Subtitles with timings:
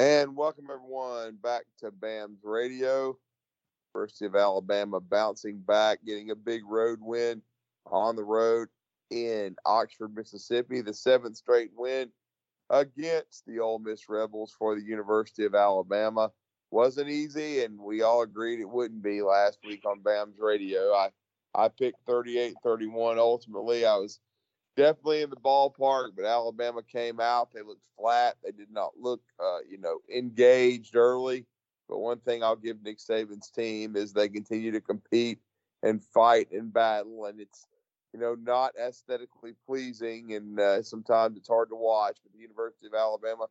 [0.00, 3.18] And welcome everyone back to BAMS Radio.
[3.94, 7.42] University of Alabama bouncing back, getting a big road win
[7.84, 8.68] on the road
[9.10, 10.80] in Oxford, Mississippi.
[10.80, 12.08] The seventh straight win
[12.70, 16.30] against the Ole Miss Rebels for the University of Alabama.
[16.70, 20.94] Wasn't easy, and we all agreed it wouldn't be last week on BAMS Radio.
[20.94, 21.10] I,
[21.54, 23.18] I picked 38 31.
[23.18, 24.18] Ultimately, I was
[24.80, 27.52] definitely in the ballpark, but Alabama came out.
[27.52, 28.36] They looked flat.
[28.42, 31.44] They did not look, uh, you know, engaged early.
[31.88, 35.40] But one thing I'll give Nick Saban's team is they continue to compete
[35.82, 37.66] and fight and battle, and it's
[38.14, 42.18] you know not aesthetically pleasing, and uh, sometimes it's hard to watch.
[42.22, 43.46] But the University of Alabama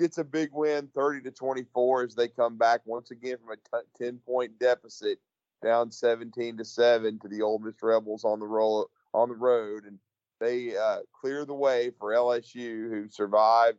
[0.00, 3.82] gets a big win, 30 to 24, as they come back once again from a
[3.82, 5.18] t- 10 point deficit
[5.62, 9.84] down 17 to seven to the Ole Miss Rebels on the roll on the road,
[9.84, 9.98] and
[10.40, 13.78] they uh, clear the way for LSU, who survived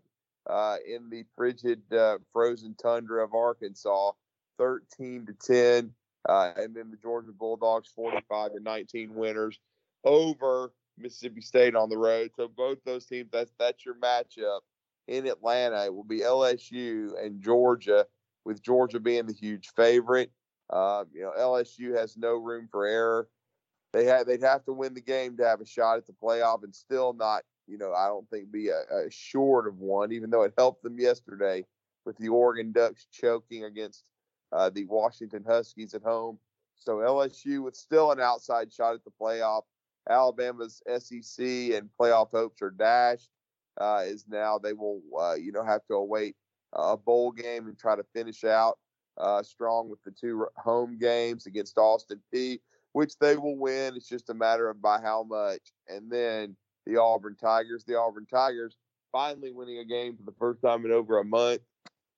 [0.50, 4.12] uh, in the frigid, uh, frozen tundra of Arkansas,
[4.58, 5.94] 13 to 10,
[6.28, 9.60] uh, and then the Georgia Bulldogs 45 to 19 winners
[10.04, 12.32] over Mississippi State on the road.
[12.36, 14.62] So both those teams, that's that's your matchup
[15.08, 15.86] in Atlanta.
[15.86, 18.06] It will be LSU and Georgia,
[18.46, 20.32] with Georgia being the huge favorite.
[20.70, 23.30] Uh, you know, LSU has no room for error
[23.94, 26.64] they had they'd have to win the game to have a shot at the playoff
[26.64, 30.30] and still not you know i don't think be a, a short of one even
[30.30, 31.64] though it helped them yesterday
[32.06, 34.10] with the oregon ducks choking against
[34.52, 36.40] uh, the washington huskies at home.
[36.76, 39.64] So lsu with still an outside shot at the playoff.
[40.10, 43.30] Alabama's sec and playoff hopes are dashed
[43.80, 46.36] uh, is now they will uh, you know have to await
[46.74, 48.78] a bowl game and try to finish out
[49.18, 52.60] uh, strong with the two home games against austin Peay
[52.98, 53.96] which they will win.
[53.96, 55.62] It's just a matter of by how much.
[55.88, 56.56] And then
[56.88, 58.76] the Auburn Tigers, the Auburn Tigers
[59.12, 61.62] finally winning a game for the first time in over a month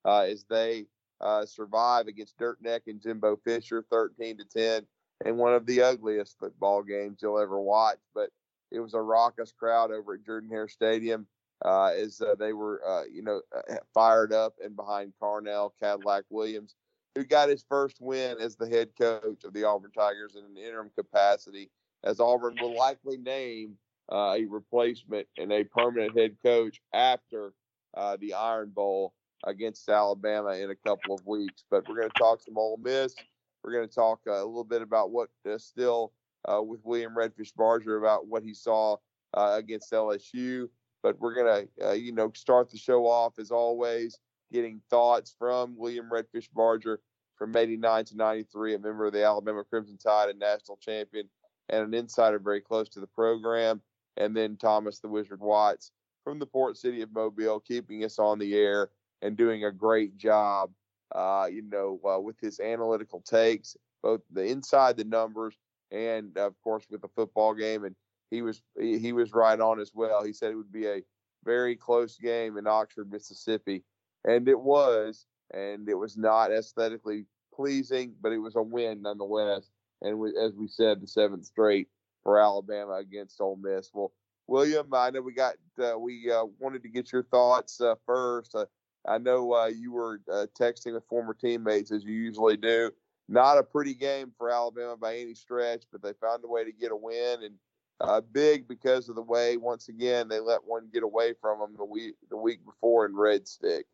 [0.06, 0.86] uh, as they
[1.20, 4.86] uh, survive against Dirt Neck and Jimbo Fisher, 13 to 10,
[5.26, 7.98] and one of the ugliest football games you'll ever watch.
[8.14, 8.30] But
[8.70, 11.26] it was a raucous crowd over at Jordan Hare Stadium
[11.62, 16.24] uh, as uh, they were, uh, you know, uh, fired up and behind Carnell Cadillac
[16.30, 16.74] Williams
[17.14, 20.56] who got his first win as the head coach of the Auburn Tigers in an
[20.56, 21.70] interim capacity,
[22.04, 23.76] as Auburn will likely name
[24.12, 27.52] uh, a replacement and a permanent head coach after
[27.96, 29.12] uh, the Iron Bowl
[29.44, 31.64] against Alabama in a couple of weeks.
[31.70, 33.14] But we're going to talk some Ole Miss.
[33.62, 36.12] We're going to talk uh, a little bit about what uh, still
[36.50, 38.96] uh, with William Redfish Barger about what he saw
[39.34, 40.68] uh, against LSU.
[41.02, 44.18] But we're going to, you know, start the show off as always
[44.52, 47.00] getting thoughts from William Redfish Barger
[47.36, 51.28] from 89 to 93, a member of the Alabama Crimson Tide and national champion,
[51.68, 53.80] and an insider very close to the program.
[54.16, 58.38] And then Thomas the Wizard Watts from the port city of Mobile, keeping us on
[58.38, 58.90] the air
[59.22, 60.70] and doing a great job,
[61.14, 65.56] uh, you know, uh, with his analytical takes, both the inside the numbers
[65.90, 67.84] and, of course, with the football game.
[67.84, 67.96] And
[68.30, 70.22] he was he was right on as well.
[70.22, 71.02] He said it would be a
[71.44, 73.82] very close game in Oxford, Mississippi
[74.24, 79.70] and it was, and it was not aesthetically pleasing, but it was a win nonetheless.
[80.02, 81.88] And we, as we said, the seventh straight
[82.22, 83.90] for Alabama against Ole Miss.
[83.92, 84.12] Well,
[84.46, 88.54] William, I know we got uh, we uh, wanted to get your thoughts uh, first.
[88.54, 88.66] Uh,
[89.06, 92.90] I know uh, you were uh, texting with former teammates as you usually do.
[93.28, 96.72] Not a pretty game for Alabama by any stretch, but they found a way to
[96.72, 101.04] get a win and big because of the way once again they let one get
[101.04, 103.86] away from them the week the week before in Red Stick.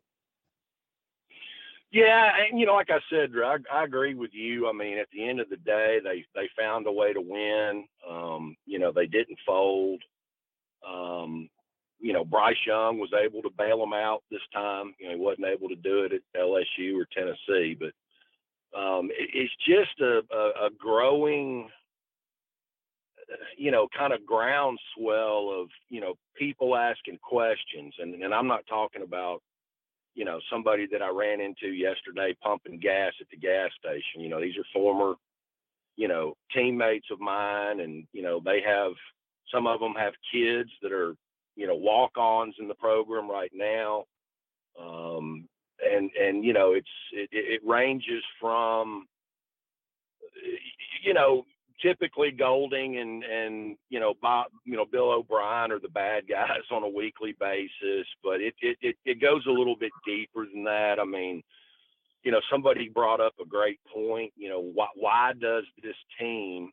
[1.91, 4.67] Yeah, and you know, like I said, I, I agree with you.
[4.67, 7.85] I mean, at the end of the day, they they found a way to win.
[8.09, 10.01] Um, you know, they didn't fold.
[10.87, 11.49] Um,
[11.99, 14.93] you know, Bryce Young was able to bail them out this time.
[14.99, 17.93] You know, he wasn't able to do it at LSU or Tennessee, but
[18.77, 21.69] um, it, it's just a, a, a growing,
[23.57, 28.67] you know, kind of groundswell of you know people asking questions, and and I'm not
[28.67, 29.41] talking about
[30.17, 34.19] you know, somebody that I ran into yesterday pumping gas at the gas station.
[34.19, 35.13] You know, these are former,
[35.95, 38.93] you know, teammates of mine, and you know, they have
[39.53, 41.15] some of them have kids that are,
[41.55, 44.05] you know, walk-ons in the program right now.
[44.81, 45.47] Um,
[45.87, 49.05] and and you know, it's it, it ranges from,
[51.03, 51.45] you know,
[51.81, 56.61] typically Golding and and you know Bob, you know Bill O'Brien are the bad guys
[56.71, 60.63] on a weekly basis, but it it it, it goes a little bit deeper than
[60.65, 60.99] that.
[60.99, 61.43] I mean,
[62.23, 64.33] you know, somebody brought up a great point.
[64.35, 66.71] You know, why why does this team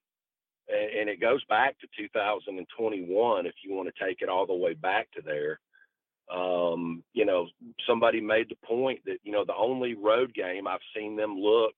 [0.69, 4.75] and, it goes back to 2021 if you want to take it all the way
[4.75, 5.61] back to there.
[6.35, 7.49] Um, you know,
[7.87, 11.75] somebody made the point that you know the only road game I've seen them look,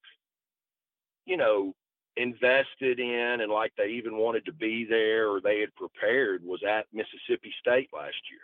[1.25, 1.75] you know,
[2.17, 6.63] invested in and like they even wanted to be there or they had prepared was
[6.67, 8.41] at Mississippi State last year.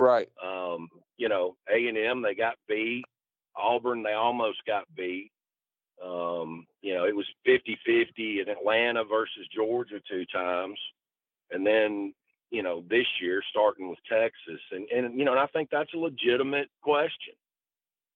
[0.00, 0.28] Right.
[0.44, 3.04] Um, you know, A and M they got beat.
[3.56, 5.30] Auburn they almost got beat.
[6.04, 10.78] Um, you know, it was 50-50 in Atlanta versus Georgia two times.
[11.50, 12.14] And then,
[12.50, 14.60] you know, this year starting with Texas.
[14.70, 17.34] And and you know, and I think that's a legitimate question.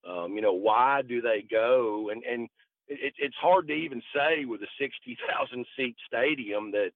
[0.09, 2.49] Um, you know, why do they go and and
[3.01, 6.91] it, it's hard to even say with a 60,000 seat stadium that,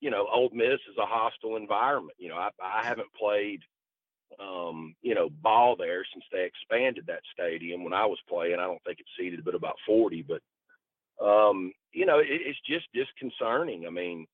[0.00, 2.16] you know, Ole Miss is a hostile environment.
[2.18, 3.62] You know, I, I haven't played,
[4.40, 7.84] um, you know, ball there since they expanded that stadium.
[7.84, 12.06] When I was playing, I don't think it seated but about 40, but, um, you
[12.06, 13.84] know, it, it's just disconcerting.
[13.86, 14.26] I mean,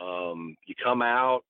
[0.00, 1.42] um, you come out,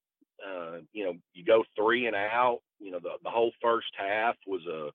[0.47, 4.37] uh, you know, you go three and out, you know, the, the whole first half
[4.47, 4.91] was a,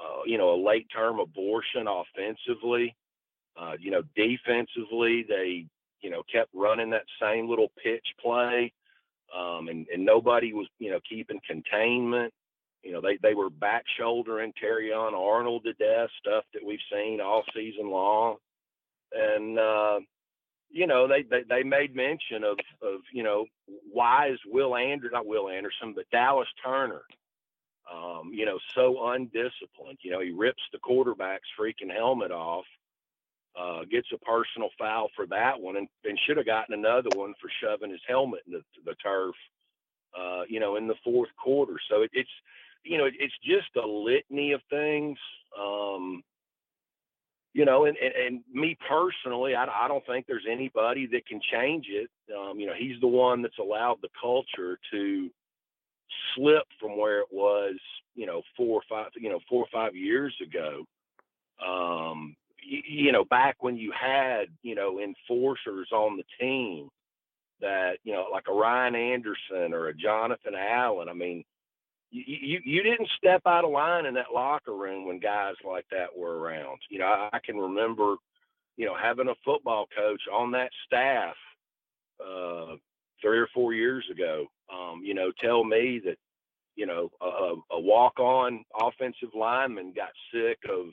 [0.00, 2.96] uh, you know, a late term abortion offensively.
[3.60, 5.66] Uh, you know, defensively, they,
[6.00, 8.72] you know, kept running that same little pitch play.
[9.38, 12.32] Um, and, and nobody was, you know, keeping containment.
[12.82, 17.20] You know, they, they were back shouldering Terrion Arnold to death, stuff that we've seen
[17.20, 18.36] all season long.
[19.12, 20.00] And, uh,
[20.70, 23.44] you know, they, they, they made mention of, of, you know,
[23.92, 27.02] why is Will Anderson, not Will Anderson, but Dallas Turner,
[27.92, 29.98] um, you know, so undisciplined.
[30.00, 32.64] You know, he rips the quarterback's freaking helmet off
[33.58, 37.34] uh, gets a personal foul for that one and, and should have gotten another one
[37.40, 39.34] for shoving his helmet in the, the turf,
[40.18, 41.74] uh, you know, in the fourth quarter.
[41.90, 42.30] So it, it's,
[42.84, 45.18] you know, it, it's just a litany of things.
[45.58, 46.22] Um,
[47.52, 51.40] you know, and, and, and me personally, I, I don't think there's anybody that can
[51.52, 52.08] change it.
[52.32, 55.30] Um, you know, he's the one that's allowed the culture to
[56.34, 57.74] slip from where it was,
[58.14, 60.84] you know, four or five, you know, four or five years ago.
[61.64, 62.36] Um,
[62.70, 66.88] you know, back when you had, you know, enforcers on the team
[67.60, 71.44] that, you know, like a Ryan Anderson or a Jonathan Allen, I mean,
[72.12, 75.86] you, you, you didn't step out of line in that locker room when guys like
[75.90, 76.78] that were around.
[76.88, 78.16] You know, I, I can remember,
[78.76, 81.34] you know, having a football coach on that staff
[82.24, 82.76] uh,
[83.20, 86.16] three or four years ago, um, you know, tell me that,
[86.76, 90.86] you know, a, a walk-on offensive lineman got sick of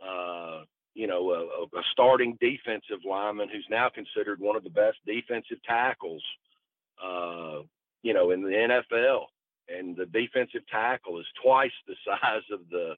[0.00, 0.64] uh,
[0.96, 5.62] you know, a, a, starting defensive lineman who's now considered one of the best defensive
[5.68, 6.22] tackles,
[7.04, 7.60] uh,
[8.02, 9.24] you know, in the NFL.
[9.68, 12.94] And the defensive tackle is twice the size of the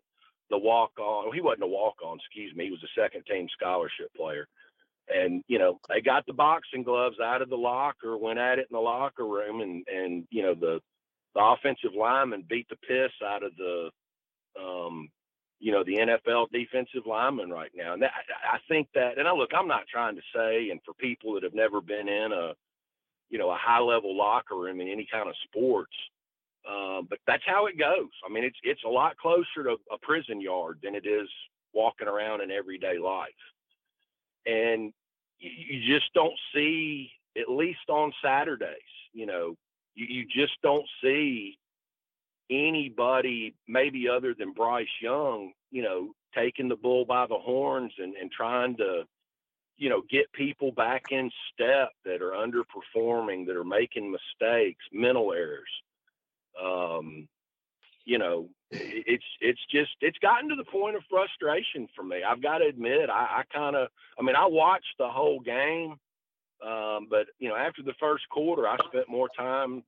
[0.50, 1.35] the walk on.
[1.35, 2.67] He wasn't a walk on, excuse me.
[2.67, 4.47] He was a second team scholarship player.
[5.12, 8.69] And you know, they got the boxing gloves out of the locker, went at it
[8.71, 10.81] in the locker room, and and you know the
[11.35, 13.91] the offensive lineman beat the piss out of the
[14.61, 15.09] um,
[15.60, 17.93] you know, the NFL defensive lineman right now.
[17.93, 18.12] And that,
[18.50, 21.43] I think that, and I look, I'm not trying to say, and for people that
[21.43, 22.52] have never been in a,
[23.28, 25.93] you know, a high level locker room in any kind of sports,
[26.69, 28.10] um, but that's how it goes.
[28.28, 31.28] I mean, it's it's a lot closer to a prison yard than it is
[31.72, 33.28] walking around in everyday life,
[34.46, 34.93] and
[35.38, 38.76] you, you just don't see, at least on Saturdays,
[39.12, 39.56] you know,
[39.94, 41.58] you, you just don't see
[42.50, 48.15] anybody, maybe other than Bryce Young, you know, taking the bull by the horns and,
[48.15, 49.03] and trying to,
[49.77, 55.32] you know, get people back in step that are underperforming, that are making mistakes, mental
[55.32, 55.69] errors.
[56.63, 57.29] Um,
[58.05, 62.22] you know, it's it's just it's gotten to the point of frustration for me.
[62.27, 65.96] I've got to admit, I, I kind of, I mean, I watched the whole game,
[66.67, 69.84] um, but you know, after the first quarter, I spent more time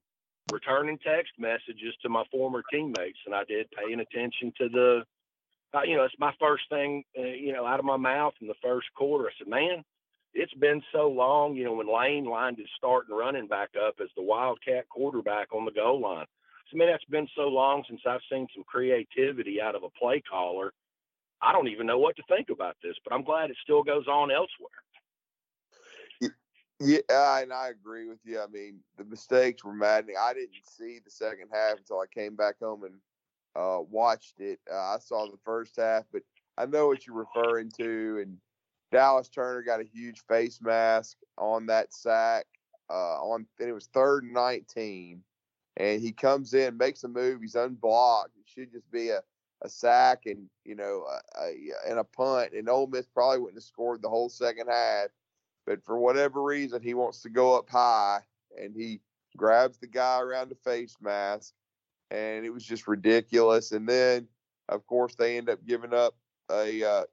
[0.51, 5.03] returning text messages to my former teammates than I did paying attention to the,
[5.75, 8.49] uh, you know, it's my first thing, uh, you know, out of my mouth in
[8.49, 9.27] the first quarter.
[9.29, 9.85] I said, man,
[10.35, 14.09] it's been so long, you know, when Lane lined his starting running back up as
[14.17, 16.27] the Wildcat quarterback on the goal line.
[16.71, 20.23] So, man, that's been so long since I've seen some creativity out of a play
[20.29, 20.73] caller.
[21.43, 24.07] I don't even know what to think about this, but I'm glad it still goes
[24.07, 24.79] on elsewhere.
[26.81, 28.41] Yeah, and I agree with you.
[28.41, 30.17] I mean, the mistakes were maddening.
[30.19, 32.95] I didn't see the second half until I came back home and
[33.55, 34.61] uh, watched it.
[34.71, 36.23] Uh, I saw the first half, but
[36.57, 38.21] I know what you're referring to.
[38.23, 38.39] And
[38.91, 42.47] Dallas Turner got a huge face mask on that sack.
[42.89, 45.23] Uh, on and it was third and 19,
[45.77, 47.41] and he comes in, makes a move.
[47.41, 48.37] He's unblocked.
[48.37, 49.21] It should just be a,
[49.63, 51.05] a sack and you know
[51.39, 51.57] a, a,
[51.89, 52.53] and a punt.
[52.53, 55.11] And Ole Miss probably wouldn't have scored the whole second half
[55.71, 58.19] but for whatever reason, he wants to go up high
[58.61, 59.01] and he
[59.37, 61.55] grabs the guy around the face mask
[62.11, 63.71] and it was just ridiculous.
[63.71, 64.27] And then,
[64.69, 66.17] of course, they end up giving up
[66.51, 67.05] a uh,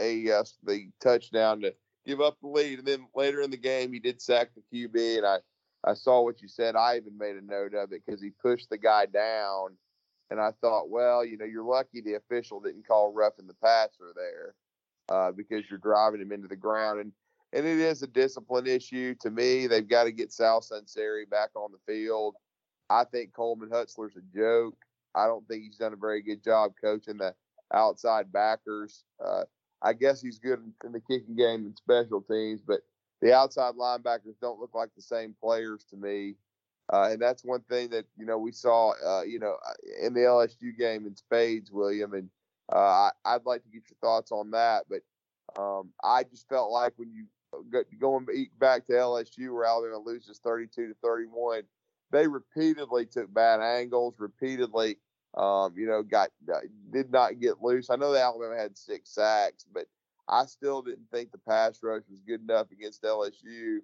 [0.00, 1.72] a uh, the touchdown to
[2.04, 2.80] give up the lead.
[2.80, 5.38] And then later in the game, he did sack the QB, and I
[5.88, 6.74] I saw what you said.
[6.74, 9.76] I even made a note of it because he pushed the guy down,
[10.32, 14.12] and I thought, well, you know, you're lucky the official didn't call roughing the passer
[14.16, 14.54] there
[15.08, 17.12] uh, because you're driving him into the ground, and
[17.54, 19.68] and it is a discipline issue to me.
[19.68, 22.34] They've got to get Sal Sunseri back on the field.
[22.90, 24.76] I think Coleman Hutzler's a joke.
[25.14, 27.32] I don't think he's done a very good job coaching the
[27.72, 29.04] outside backers.
[29.24, 29.44] Uh,
[29.80, 32.80] I guess he's good in the kicking game and special teams, but
[33.22, 36.34] the outside linebackers don't look like the same players to me.
[36.92, 39.56] Uh, and that's one thing that you know we saw, uh, you know,
[40.02, 42.12] in the LSU game in spades, William.
[42.14, 42.28] And
[42.70, 44.84] uh, I, would like to get your thoughts on that.
[44.90, 45.00] But
[45.58, 47.24] um, I just felt like when you
[47.98, 48.26] going
[48.58, 51.62] back to LSU, where Alabama loses 32 to 31,
[52.10, 54.98] they repeatedly took bad angles, repeatedly,
[55.36, 56.30] um, you know, got
[56.92, 57.90] did not get loose.
[57.90, 59.86] I know that Alabama had six sacks, but
[60.28, 63.78] I still didn't think the pass rush was good enough against LSU,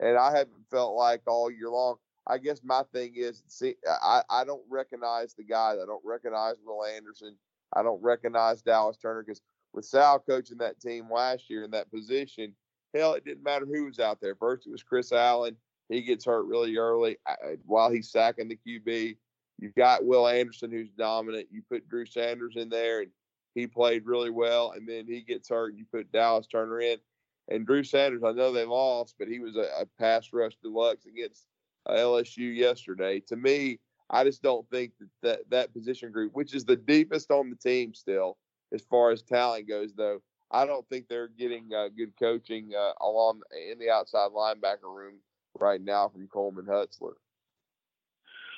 [0.00, 1.96] and I haven't felt like all year long.
[2.26, 5.78] I guess my thing is, see, I, I don't recognize the guys.
[5.80, 7.36] I don't recognize Will Anderson.
[7.72, 9.40] I don't recognize Dallas Turner because
[9.72, 12.52] with Sal coaching that team last year in that position,
[12.94, 14.34] hell, it didn't matter who was out there.
[14.34, 15.56] First, it was Chris Allen.
[15.88, 17.16] He gets hurt really early
[17.64, 19.16] while he's sacking the QB.
[19.58, 21.48] You've got Will Anderson, who's dominant.
[21.50, 23.10] You put Drew Sanders in there, and
[23.54, 24.72] he played really well.
[24.72, 26.98] And then he gets hurt, you put Dallas Turner in.
[27.48, 31.06] And Drew Sanders, I know they lost, but he was a, a pass rush deluxe
[31.06, 31.46] against
[31.88, 33.20] uh, LSU yesterday.
[33.28, 33.78] To me,
[34.10, 37.56] I just don't think that, that that position group, which is the deepest on the
[37.56, 38.36] team still,
[38.72, 42.92] as far as talent goes, though, I don't think they're getting uh, good coaching uh,
[43.04, 45.14] along in the outside linebacker room
[45.58, 47.14] right now from Coleman Hutzler.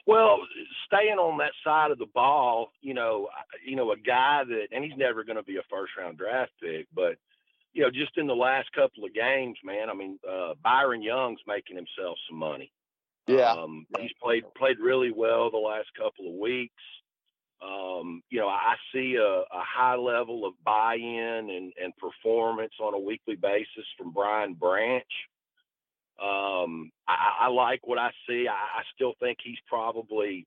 [0.06, 0.38] Well,
[0.86, 3.28] staying on that side of the ball, you know,
[3.64, 6.52] you know, a guy that, and he's never going to be a first round draft
[6.62, 7.16] pick, but
[7.74, 11.40] you know, just in the last couple of games, man, I mean, uh, Byron Young's
[11.46, 12.72] making himself some money.
[13.26, 13.52] Yeah.
[13.52, 16.82] Um, he's played played really well the last couple of weeks.
[17.60, 22.94] Um, you know, I see a, a high level of buy-in and, and performance on
[22.94, 25.04] a weekly basis from Brian Branch.
[26.22, 28.46] Um, I, I, like what I see.
[28.48, 30.46] I, I, still think he's probably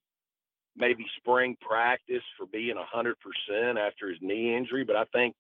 [0.75, 5.33] maybe spring practice for being a hundred percent after his knee injury, but I think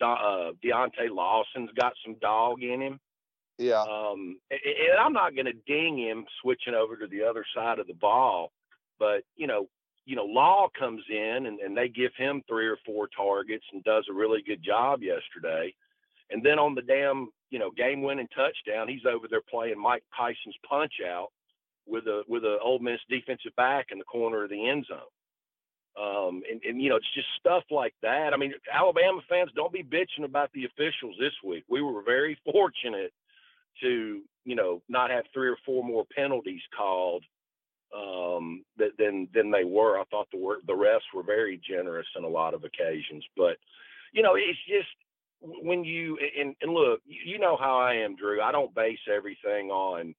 [0.00, 3.00] uh, Deontae Lawson's got some dog in him.
[3.58, 3.82] Yeah.
[3.82, 7.78] Um, and, and I'm not going to ding him switching over to the other side
[7.78, 8.50] of the ball,
[8.98, 9.68] but you know,
[10.08, 13.84] you know, Law comes in and, and they give him three or four targets and
[13.84, 15.74] does a really good job yesterday.
[16.30, 20.04] And then on the damn, you know, game winning touchdown, he's over there playing Mike
[20.16, 21.28] Tyson's punch out
[21.86, 24.98] with a with a Ole Miss defensive back in the corner of the end zone.
[26.02, 28.32] Um, and, and you know, it's just stuff like that.
[28.32, 31.64] I mean, Alabama fans, don't be bitching about the officials this week.
[31.68, 33.12] We were very fortunate
[33.82, 37.24] to, you know, not have three or four more penalties called
[37.94, 39.98] um, than than they were.
[39.98, 43.56] I thought the the refs were very generous in a lot of occasions, but
[44.12, 44.88] you know, it's just
[45.40, 48.40] when you and, and look, you know how I am, Drew.
[48.40, 50.14] I don't base everything on,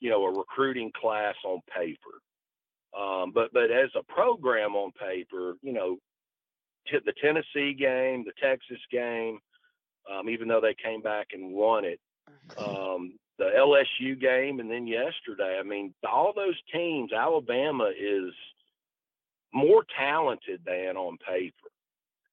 [0.00, 2.20] you know, a recruiting class on paper.
[2.98, 5.96] Um, but but as a program on paper, you know,
[6.88, 9.38] t- the Tennessee game, the Texas game,
[10.10, 12.00] um, even though they came back and won it,
[12.58, 15.58] um, the LSU game, and then yesterday.
[15.58, 18.34] I mean, all those teams, Alabama is
[19.54, 21.54] more talented than on paper.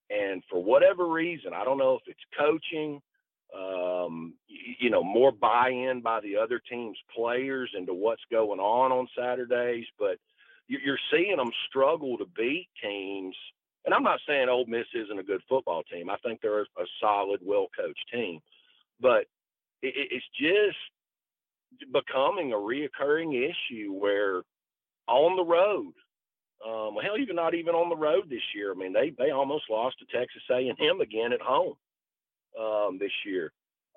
[0.10, 3.02] And for whatever reason, I don't know if it's coaching,
[3.58, 9.08] um, you know, more buy-in by the other team's players into what's going on on
[9.18, 10.18] Saturdays, but
[10.68, 13.36] you're seeing them struggle to beat teams.
[13.86, 16.10] And I'm not saying Ole Miss isn't a good football team.
[16.10, 18.42] I think they're a solid, well-coached team,
[19.00, 19.26] but
[19.82, 20.78] it's just
[21.92, 24.42] becoming a reoccurring issue where
[25.08, 25.94] on the road,
[26.66, 28.72] um, hell, even not even on the road this year.
[28.72, 31.76] I mean, they they almost lost to Texas A&M again at home
[32.60, 33.52] um, this year.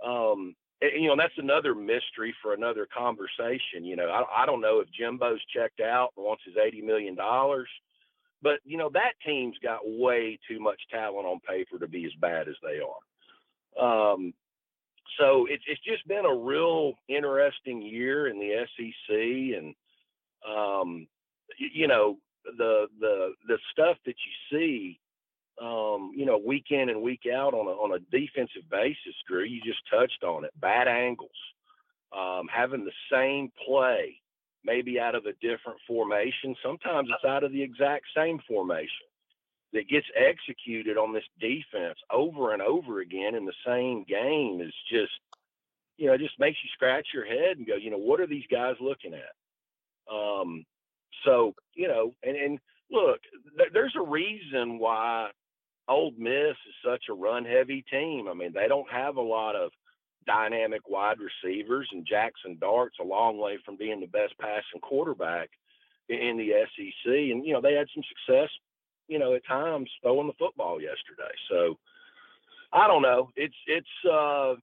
[0.05, 3.85] Um, and, you know, that's another mystery for another conversation.
[3.85, 7.15] You know, I, I don't know if Jimbo's checked out and wants his eighty million
[7.15, 7.69] dollars,
[8.43, 12.13] but you know that team's got way too much talent on paper to be as
[12.21, 14.13] bad as they are.
[14.13, 14.35] Um,
[15.19, 19.75] so it's it's just been a real interesting year in the SEC, and
[20.49, 21.07] um,
[21.59, 25.01] you know the the the stuff that you see,
[25.61, 29.45] um, you know, week in and week out on a on a defensive basis, Drew.
[29.45, 30.53] You just touched on it.
[30.61, 31.31] Bad angles,
[32.17, 34.17] um, having the same play
[34.63, 36.55] maybe out of a different formation.
[36.63, 39.10] Sometimes it's out of the exact same formation
[39.73, 44.75] that gets executed on this defense over and over again in the same game is
[44.91, 45.13] just,
[45.97, 48.27] you know, it just makes you scratch your head and go, you know, what are
[48.27, 50.13] these guys looking at?
[50.13, 50.65] Um,
[51.25, 52.59] so, you know, and, and
[52.91, 53.21] look,
[53.57, 55.31] th- there's a reason why
[55.89, 58.27] Ole Miss is such a run heavy team.
[58.29, 59.71] I mean, they don't have a lot of
[60.27, 65.51] dynamic wide receivers, and Jackson Dart's a long way from being the best passing quarterback
[66.09, 67.13] in the SEC.
[67.13, 68.51] And, you know, they had some success
[69.11, 71.35] you know, at times throwing the football yesterday.
[71.51, 71.77] So
[72.73, 73.29] I don't know.
[73.37, 74.55] It's it's uh,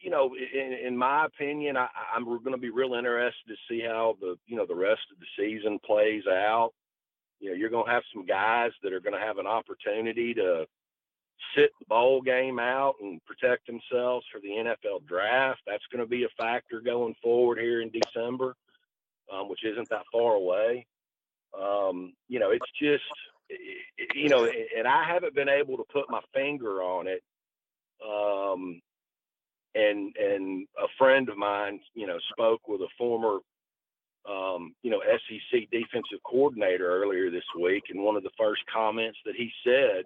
[0.00, 3.80] you know, in, in my opinion, I, I'm going to be real interested to see
[3.80, 6.72] how the you know the rest of the season plays out.
[7.38, 10.34] You know, you're going to have some guys that are going to have an opportunity
[10.34, 10.66] to
[11.56, 15.60] sit the bowl game out and protect themselves for the NFL draft.
[15.66, 18.56] That's going to be a factor going forward here in December,
[19.32, 20.86] um, which isn't that far away.
[21.60, 23.04] Um, you know, it's just,
[24.14, 27.22] you know, and I haven't been able to put my finger on it.
[28.04, 28.80] Um,
[29.74, 33.38] and and a friend of mine, you know, spoke with a former,
[34.28, 39.18] um, you know, SEC defensive coordinator earlier this week, and one of the first comments
[39.24, 40.04] that he said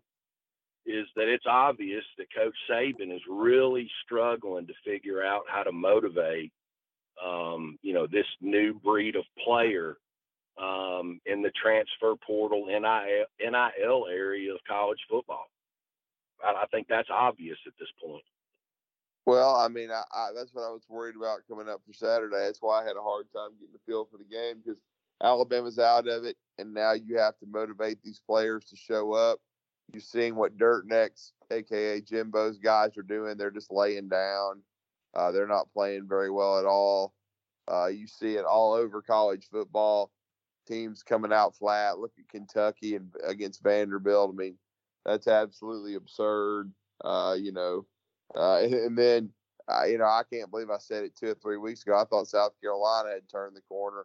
[0.87, 5.73] is that it's obvious that Coach Saban is really struggling to figure out how to
[5.73, 6.51] motivate,
[7.23, 9.99] um, you know, this new breed of player
[10.61, 15.47] um, in the transfer portal NIL, NIL area of college football.
[16.45, 18.25] I, I think that's obvious at this point.
[19.27, 22.45] Well, I mean, I, I, that's what I was worried about coming up for Saturday.
[22.47, 24.81] That's why I had a hard time getting the feel for the game because
[25.23, 29.39] Alabama's out of it, and now you have to motivate these players to show up.
[29.93, 31.13] You're seeing what Dirt Neck,
[31.51, 33.37] aka Jimbo's guys, are doing.
[33.37, 34.63] They're just laying down.
[35.15, 37.15] Uh, they're not playing very well at all.
[37.71, 40.11] Uh, you see it all over college football
[40.69, 41.99] teams coming out flat.
[41.99, 44.31] Look at Kentucky and against Vanderbilt.
[44.33, 44.59] I mean,
[45.05, 46.71] that's absolutely absurd.
[47.05, 47.87] Uh, you know,
[48.37, 49.31] uh, and then
[49.69, 51.97] uh, you know I can't believe I said it two or three weeks ago.
[51.97, 54.05] I thought South Carolina had turned the corner,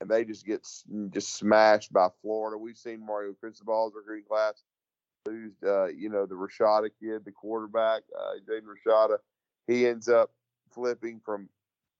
[0.00, 0.66] and they just get
[1.10, 2.58] just smashed by Florida.
[2.58, 4.62] We've seen Mario Cristobal's recruiting class
[5.26, 5.54] lose.
[5.64, 9.18] Uh, you know, the Rashada kid, the quarterback, uh, Jaden Rashada.
[9.66, 10.32] He ends up
[10.72, 11.48] flipping from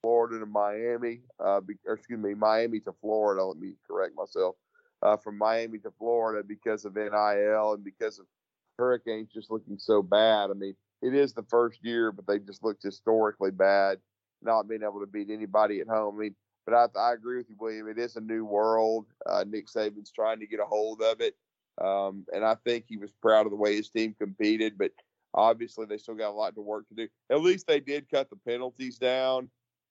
[0.02, 3.44] Florida to Miami, uh, excuse me, Miami to Florida.
[3.44, 4.56] Let me correct myself.
[5.00, 8.26] Uh, from Miami to Florida because of NIL and because of
[8.78, 10.50] Hurricanes just looking so bad.
[10.50, 13.98] I mean, it is the first year, but they just looked historically bad,
[14.42, 16.16] not being able to beat anybody at home.
[16.16, 16.34] I mean,
[16.64, 17.88] but I, I agree with you, William.
[17.88, 19.06] It is a new world.
[19.26, 21.34] Uh, Nick Saban's trying to get a hold of it,
[21.80, 24.78] um, and I think he was proud of the way his team competed.
[24.78, 24.92] But
[25.34, 27.08] obviously, they still got a lot to work to do.
[27.30, 29.48] At least they did cut the penalties down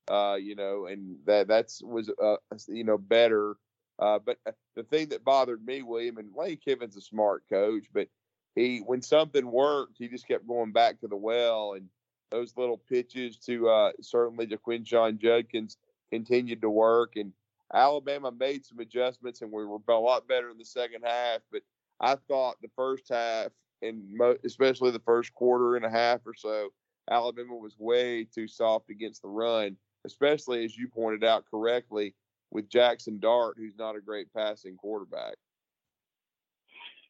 [0.10, 2.38] uh, you know, and that that's was uh,
[2.68, 3.56] you know better.
[4.00, 7.86] Uh, but uh, the thing that bothered me, William, and Lane Kiffin's a smart coach,
[7.94, 8.08] but
[8.56, 11.88] he when something worked, he just kept going back to the well, and
[12.32, 15.78] those little pitches to uh, certainly to Quinshon Judkins
[16.12, 17.32] continued to work, and
[17.74, 21.40] Alabama made some adjustments, and we were a lot better in the second half.
[21.52, 21.62] But
[22.00, 23.50] I thought the first half,
[23.82, 26.70] and mo- especially the first quarter and a half or so,
[27.10, 32.14] Alabama was way too soft against the run especially as you pointed out correctly
[32.52, 35.36] with Jackson Dart, who's not a great passing quarterback.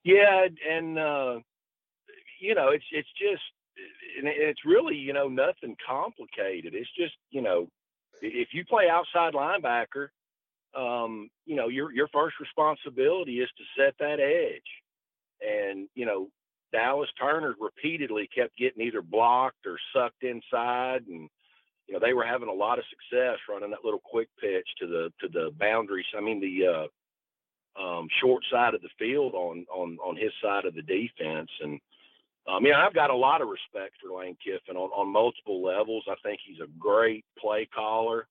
[0.03, 1.39] Yeah, and uh,
[2.39, 3.43] you know, it's it's just
[4.23, 6.73] it's really you know nothing complicated.
[6.73, 7.67] It's just you know,
[8.21, 10.07] if you play outside linebacker,
[10.75, 14.61] um, you know your your first responsibility is to set that edge,
[15.41, 16.29] and you know
[16.71, 21.29] Dallas Turner repeatedly kept getting either blocked or sucked inside, and
[21.91, 24.87] you know, they were having a lot of success running that little quick pitch to
[24.87, 26.05] the to the boundaries.
[26.17, 26.87] I mean, the
[27.77, 31.49] uh, um, short side of the field on on on his side of the defense.
[31.59, 31.81] And
[32.47, 36.05] um, yeah, I've got a lot of respect for Lane Kiffin on on multiple levels.
[36.07, 38.25] I think he's a great play caller.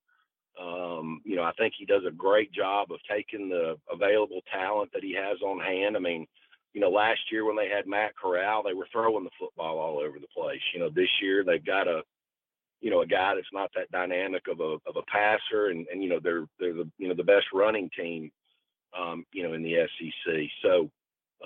[0.59, 4.90] Um, you know, I think he does a great job of taking the available talent
[4.94, 5.99] that he has on hand.
[5.99, 6.27] I mean,
[6.73, 9.99] you know, last year when they had Matt Corral, they were throwing the football all
[9.99, 10.62] over the place.
[10.73, 12.01] You know, this year they've got a
[12.81, 16.03] you know, a guy that's not that dynamic of a of a passer, and and
[16.03, 18.31] you know they're they're the you know the best running team,
[18.99, 20.35] um, you know, in the SEC.
[20.62, 20.90] So,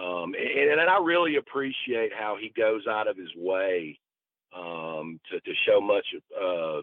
[0.01, 3.99] um, and, and I really appreciate how he goes out of his way
[4.57, 6.07] um, to to show much
[6.41, 6.81] uh,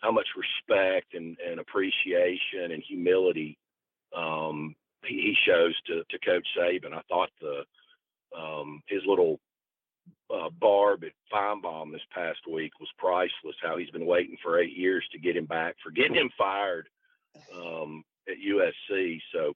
[0.00, 3.58] how much respect and, and appreciation and humility
[4.16, 6.92] um, he, he shows to to Coach Saban.
[6.92, 7.64] I thought the
[8.38, 9.40] um, his little
[10.32, 13.56] uh, Barb at Finebaum this past week was priceless.
[13.62, 16.88] How he's been waiting for eight years to get him back for getting him fired
[17.54, 19.20] um, at USC.
[19.32, 19.52] So,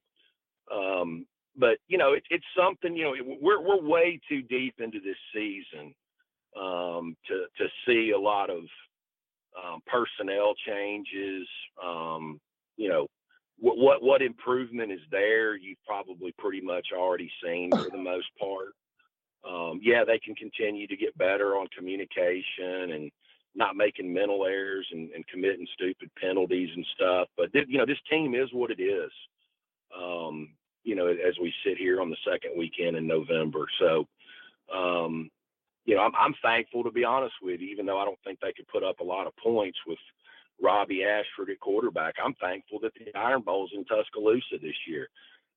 [0.71, 2.95] um, but you know, it, it's something.
[2.95, 5.93] You know, we're we're way too deep into this season
[6.59, 8.63] um, to to see a lot of
[9.57, 11.47] um, personnel changes.
[11.83, 12.39] Um,
[12.75, 13.07] you know,
[13.57, 15.55] what, what what improvement is there?
[15.55, 18.73] You've probably pretty much already seen for the most part.
[19.47, 23.11] Um, yeah, they can continue to get better on communication and
[23.55, 27.27] not making mental errors and, and committing stupid penalties and stuff.
[27.37, 29.11] But th- you know, this team is what it is.
[29.97, 30.49] Um,
[30.83, 33.67] you know, as we sit here on the second weekend in November.
[33.79, 34.07] So,
[34.73, 35.29] um,
[35.85, 38.39] you know, I'm, I'm thankful to be honest with you, even though I don't think
[38.39, 39.99] they could put up a lot of points with
[40.61, 42.15] Robby Ashford at quarterback.
[42.23, 45.07] I'm thankful that the Iron Bowl's in Tuscaloosa this year.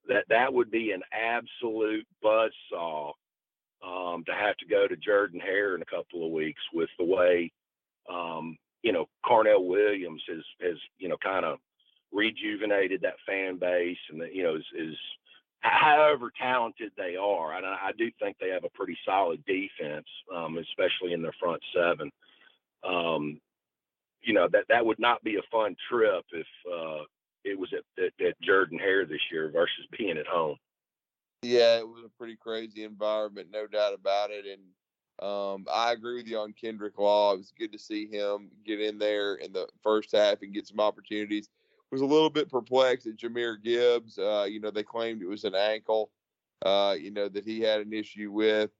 [0.08, 3.12] That that would be an absolute buzz saw
[3.84, 7.04] um, to have to go to Jordan Hare in a couple of weeks with the
[7.04, 7.52] way
[8.12, 11.58] um, you know Carnell Williams has has you know kind of
[12.12, 14.96] rejuvenated that fan base and you know is, is
[15.60, 17.56] however talented they are.
[17.56, 21.34] And I, I, do think they have a pretty solid defense, um, especially in their
[21.38, 22.10] front seven.
[22.82, 23.38] Um,
[24.22, 27.04] you know that that would not be a fun trip if uh,
[27.44, 30.56] it was at, at, at Jordan Hare this year versus being at home.
[31.42, 34.44] Yeah, it was a pretty crazy environment, no doubt about it.
[34.46, 37.34] And um, I agree with you on Kendrick Law.
[37.34, 40.66] It was good to see him get in there in the first half and get
[40.66, 41.48] some opportunities
[41.90, 44.18] was a little bit perplexed at Jahmyr Gibbs.
[44.18, 46.10] Uh, you know, they claimed it was an ankle,
[46.64, 48.70] uh, you know, that he had an issue with.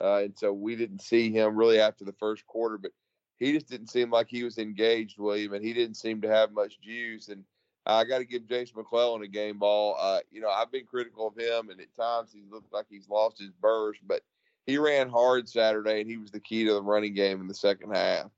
[0.00, 2.90] Uh, and so we didn't see him really after the first quarter, but
[3.36, 6.52] he just didn't seem like he was engaged, William, and he didn't seem to have
[6.52, 7.28] much juice.
[7.28, 7.44] And
[7.86, 9.96] I got to give Jase McClellan a game ball.
[10.00, 13.08] Uh, you know, I've been critical of him, and at times he looked like he's
[13.08, 14.22] lost his burst, but
[14.66, 17.54] he ran hard Saturday, and he was the key to the running game in the
[17.54, 18.30] second half.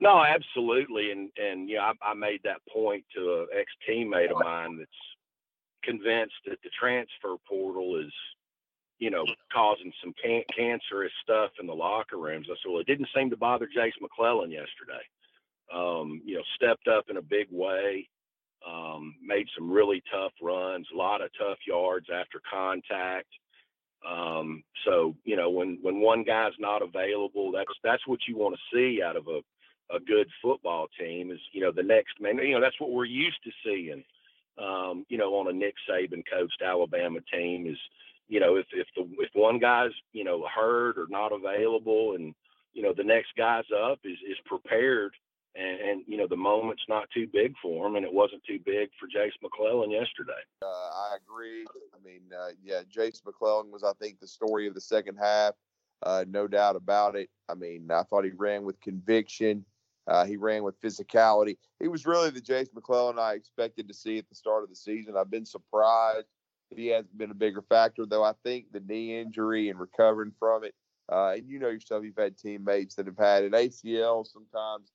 [0.00, 4.44] No, absolutely, and and yeah, I, I made that point to an ex teammate of
[4.44, 4.90] mine that's
[5.82, 8.12] convinced that the transfer portal is,
[8.98, 12.48] you know, causing some can- cancerous stuff in the locker rooms.
[12.50, 15.04] I said, well, it didn't seem to bother Jase McClellan yesterday.
[15.72, 18.08] Um, you know, stepped up in a big way,
[18.66, 23.28] um, made some really tough runs, a lot of tough yards after contact.
[24.08, 28.56] Um, so you know, when when one guy's not available, that's that's what you want
[28.56, 29.40] to see out of a
[29.94, 32.38] a good football team is, you know, the next man.
[32.38, 34.02] You know, that's what we're used to seeing.
[34.58, 37.78] Um, you know, on a Nick Saban coached Alabama team is,
[38.28, 42.34] you know, if if the if one guy's you know hurt or not available, and
[42.72, 45.12] you know the next guy's up is is prepared,
[45.58, 48.58] and, and you know the moment's not too big for him, and it wasn't too
[48.64, 50.32] big for Jase McClellan yesterday.
[50.62, 51.64] Uh, I agree.
[51.94, 55.54] I mean, uh, yeah, Jase McClellan was, I think, the story of the second half.
[56.02, 57.30] Uh, no doubt about it.
[57.48, 59.64] I mean, I thought he ran with conviction.
[60.06, 61.56] Uh, he ran with physicality.
[61.80, 64.76] He was really the Jase McClellan I expected to see at the start of the
[64.76, 65.16] season.
[65.16, 66.26] I've been surprised
[66.70, 68.22] that he hasn't been a bigger factor, though.
[68.22, 70.74] I think the knee injury and recovering from it,
[71.10, 74.92] uh, and you know yourself, you've had teammates that have had an ACL sometimes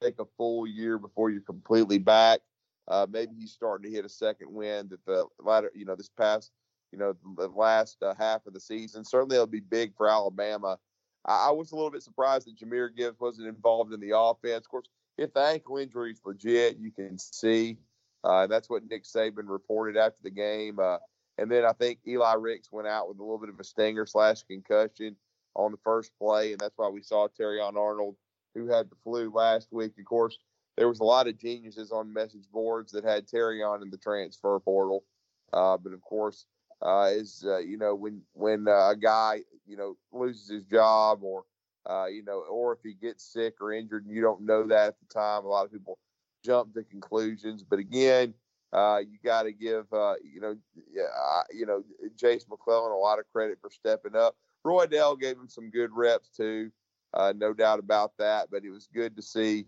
[0.00, 2.40] take a full year before you're completely back.
[2.88, 6.08] Uh, maybe he's starting to hit a second wind that the latter, you know, this
[6.08, 6.50] past,
[6.90, 9.04] you know, the last uh, half of the season.
[9.04, 10.78] Certainly, it'll be big for Alabama
[11.24, 14.66] I, I was a little bit surprised that Jahmyr Gibbs wasn't involved in the offense.
[14.66, 17.78] Of course, if the ankle injury is legit, you can see.
[18.24, 20.78] Uh, that's what Nick Saban reported after the game.
[20.78, 20.98] Uh,
[21.38, 24.06] and then I think Eli Ricks went out with a little bit of a stinger
[24.06, 25.16] slash concussion
[25.54, 28.16] on the first play, and that's why we saw Terrion Arnold,
[28.54, 29.92] who had the flu last week.
[29.98, 30.38] Of course,
[30.76, 34.58] there was a lot of geniuses on message boards that had Terrion in the transfer
[34.60, 35.04] portal,
[35.52, 36.46] uh, but of course,
[36.82, 41.22] uh, is uh, you know when when uh, a guy you know loses his job
[41.22, 41.44] or
[41.88, 44.88] uh, you know or if he gets sick or injured and you don't know that
[44.88, 45.98] at the time a lot of people
[46.44, 48.34] jump to conclusions but again
[48.72, 49.86] uh, you got to give
[50.24, 50.56] you know
[51.52, 51.84] you know
[52.16, 54.34] Jase McClellan a lot of credit for stepping up.
[54.66, 56.70] Roydell gave him some good reps too,
[57.36, 58.48] no doubt about that.
[58.50, 59.66] But it was good to see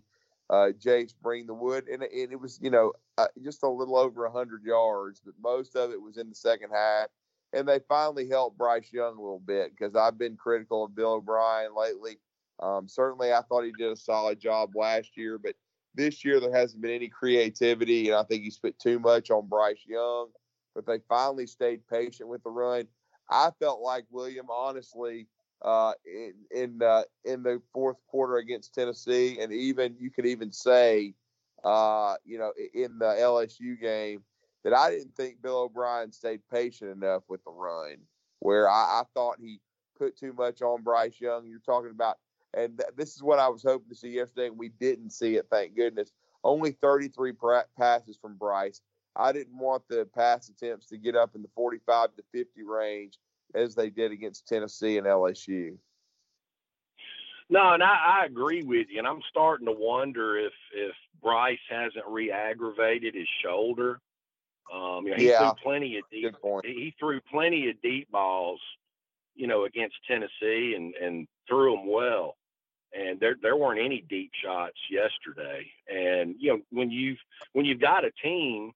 [0.49, 3.97] uh, Jase bring the wood, and, and it was you know uh, just a little
[3.97, 7.07] over hundred yards, but most of it was in the second half.
[7.53, 11.13] And they finally helped Bryce Young a little bit because I've been critical of Bill
[11.13, 12.19] O'Brien lately.
[12.59, 15.55] Um, certainly, I thought he did a solid job last year, but
[15.93, 19.47] this year there hasn't been any creativity, and I think he's put too much on
[19.47, 20.29] Bryce Young.
[20.73, 22.87] But they finally stayed patient with the run.
[23.29, 25.27] I felt like William, honestly,
[25.65, 30.51] uh, in in, uh, in the fourth quarter against Tennessee, and even you could even
[30.51, 31.15] say,
[31.63, 34.23] uh, you know, in the LSU game,
[34.63, 37.97] that I didn't think Bill O'Brien stayed patient enough with the run.
[38.39, 39.59] Where I, I thought he
[39.97, 41.47] put too much on Bryce Young.
[41.47, 42.19] You're talking about,
[42.53, 45.35] and th- this is what I was hoping to see yesterday, and we didn't see
[45.35, 45.47] it.
[45.49, 46.11] Thank goodness.
[46.43, 48.81] only 33 pra- passes from Bryce.
[49.15, 53.17] I didn't want the pass attempts to get up in the 45 to 50 range
[53.55, 55.77] as they did against Tennessee and LSU.
[57.49, 61.59] No, and I, I agree with you, and I'm starting to wonder if if Bryce
[61.69, 63.99] hasn't re-aggravated his shoulder.
[64.73, 65.51] Um, you know, he Yeah.
[65.53, 66.23] threw plenty of deep.
[66.23, 66.65] Good point.
[66.65, 68.59] He threw plenty of deep balls,
[69.35, 72.35] you know, against Tennessee, and and threw them well.
[72.93, 75.69] And there there weren't any deep shots yesterday.
[75.87, 77.19] And you know, when you've
[77.53, 78.71] when you've got a team,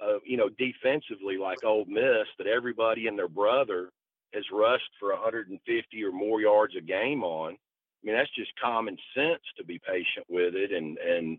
[0.00, 3.90] uh, you know, defensively like Ole Miss, that everybody and their brother
[4.32, 7.52] has rushed for 150 or more yards a game on.
[7.52, 11.38] I mean, that's just common sense to be patient with it and and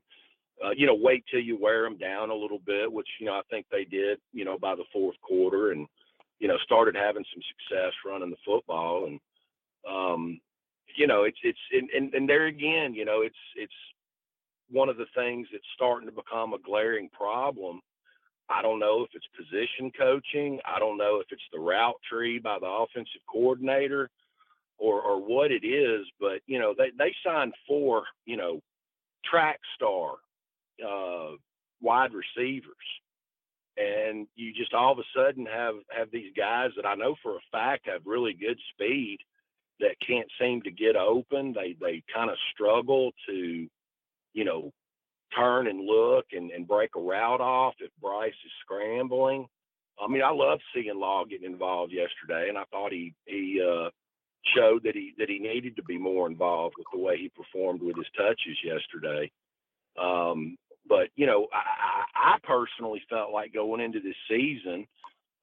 [0.63, 3.33] uh, you know wait till you wear them down a little bit, which you know
[3.33, 4.19] I think they did.
[4.31, 5.87] You know by the fourth quarter and
[6.39, 9.19] you know started having some success running the football and
[9.89, 10.39] um,
[10.95, 13.73] you know it's it's and, and and there again you know it's it's
[14.69, 17.81] one of the things that's starting to become a glaring problem.
[18.49, 20.59] I don't know if it's position coaching.
[20.65, 24.09] I don't know if it's the route tree by the offensive coordinator
[24.77, 28.59] or or what it is, but you know, they they signed four, you know,
[29.25, 30.15] track star
[30.85, 31.35] uh
[31.81, 32.75] wide receivers.
[33.77, 37.37] And you just all of a sudden have have these guys that I know for
[37.37, 39.19] a fact have really good speed
[39.79, 41.53] that can't seem to get open.
[41.53, 43.67] They they kind of struggle to,
[44.33, 44.71] you know,
[45.35, 49.47] turn and look and, and break a route off if Bryce is scrambling.
[49.99, 53.89] I mean, I love seeing Law getting involved yesterday, and I thought he he uh,
[54.55, 57.81] showed that he that he needed to be more involved with the way he performed
[57.81, 59.31] with his touches yesterday.
[60.01, 64.87] Um, but you know, I, I personally felt like going into this season,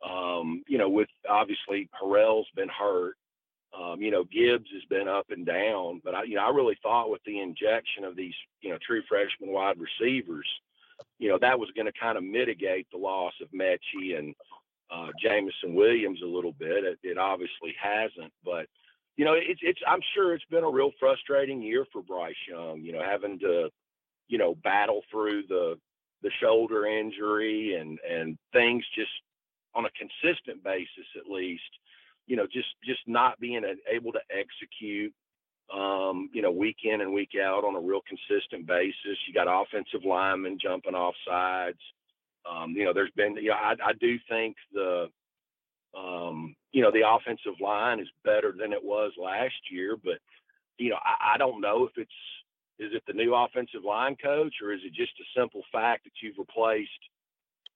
[0.08, 3.14] um, you know, with obviously Harrell's been hurt,
[3.76, 6.78] um, you know, Gibbs has been up and down, but I, you know, I really
[6.82, 10.46] thought with the injection of these, you know, true freshman wide receivers,
[11.18, 14.34] you know, that was going to kind of mitigate the loss of Metchie and
[14.90, 16.84] uh, Jameson Williams a little bit.
[16.84, 18.66] It, it obviously hasn't, but
[19.16, 19.80] you know, it's it's.
[19.86, 22.82] I'm sure it's been a real frustrating year for Bryce Young.
[22.82, 23.68] You know, having to,
[24.28, 25.76] you know, battle through the
[26.22, 29.10] the shoulder injury and and things just
[29.74, 31.68] on a consistent basis at least
[32.28, 35.12] you know, just just not being able to execute,
[35.74, 39.18] um, you know, week in and week out on a real consistent basis.
[39.26, 41.78] You got offensive linemen jumping off sides.
[42.48, 45.08] Um, you know, there's been, you know, I, I do think the,
[45.96, 50.18] um, you know, the offensive line is better than it was last year, but
[50.78, 52.10] you know, I, I don't know if it's
[52.78, 56.12] is it the new offensive line coach or is it just a simple fact that
[56.22, 56.90] you've replaced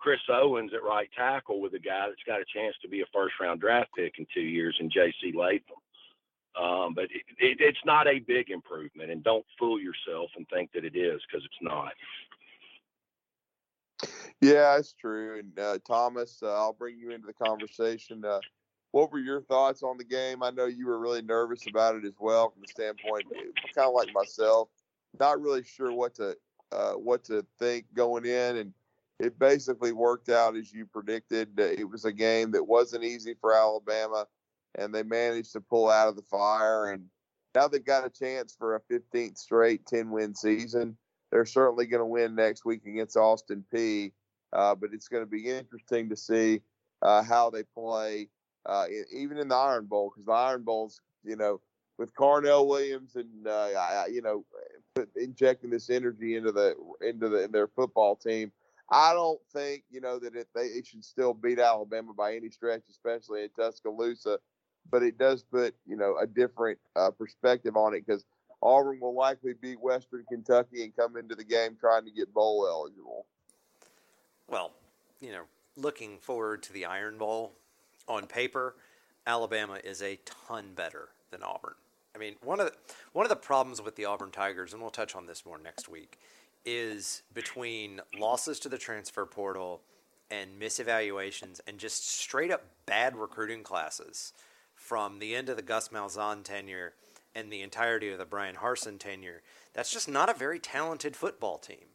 [0.02, 3.04] Chris Owens at right tackle with a guy that's got a chance to be a
[3.14, 5.32] first round draft pick in two years in J.C.
[5.32, 5.76] Latham.
[6.60, 10.72] Um, but it, it, it's not a big improvement, and don't fool yourself and think
[10.72, 11.92] that it is because it's not.
[14.40, 15.38] Yeah, it's true.
[15.38, 18.24] And uh, Thomas, uh, I'll bring you into the conversation.
[18.24, 18.40] Uh,
[18.90, 20.42] what were your thoughts on the game?
[20.42, 23.24] I know you were really nervous about it as well, from the standpoint,
[23.72, 24.68] kind of like myself,
[25.20, 26.36] not really sure what to
[26.72, 28.74] uh, what to think going in, and
[29.22, 31.58] it basically worked out as you predicted.
[31.58, 34.26] It was a game that wasn't easy for Alabama,
[34.74, 36.90] and they managed to pull out of the fire.
[36.90, 37.04] And
[37.54, 40.96] now they've got a chance for a 15th straight 10 win season.
[41.30, 44.10] They're certainly going to win next week against Austin Peay.
[44.52, 46.60] Uh, but it's going to be interesting to see
[47.00, 48.28] uh, how they play,
[48.66, 51.60] uh, even in the Iron Bowl, because the Iron Bowl's, you know,
[51.96, 54.44] with Carnell Williams and uh, you know,
[55.14, 58.50] injecting this energy into the into the their football team.
[58.92, 62.82] I don't think you know that it, they should still beat Alabama by any stretch,
[62.90, 64.38] especially in Tuscaloosa.
[64.90, 68.24] But it does put you know a different uh, perspective on it because
[68.62, 72.66] Auburn will likely beat Western Kentucky and come into the game trying to get bowl
[72.68, 73.26] eligible.
[74.48, 74.72] Well,
[75.20, 75.44] you know,
[75.76, 77.52] looking forward to the Iron Bowl
[78.06, 78.76] on paper,
[79.26, 81.74] Alabama is a ton better than Auburn.
[82.14, 82.72] I mean, one of the,
[83.12, 85.88] one of the problems with the Auburn Tigers, and we'll touch on this more next
[85.88, 86.18] week,
[86.64, 89.82] is between losses to the transfer portal
[90.30, 94.32] and misevaluations and just straight up bad recruiting classes
[94.74, 96.94] from the end of the Gus Malzahn tenure
[97.34, 99.42] and the entirety of the Bryan Harsin tenure.
[99.74, 101.86] That's just not a very talented football team.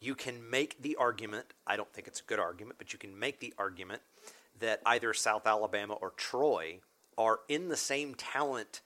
[0.00, 3.18] You can make the argument, I don't think it's a good argument, but you can
[3.18, 4.02] make the argument
[4.58, 6.80] that either South Alabama or Troy
[7.18, 8.80] are in the same talent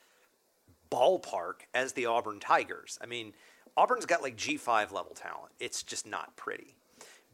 [0.91, 2.99] ballpark as the Auburn Tigers.
[3.03, 3.33] I mean,
[3.81, 5.53] Auburn's got like G5 level talent.
[5.59, 6.75] It's just not pretty.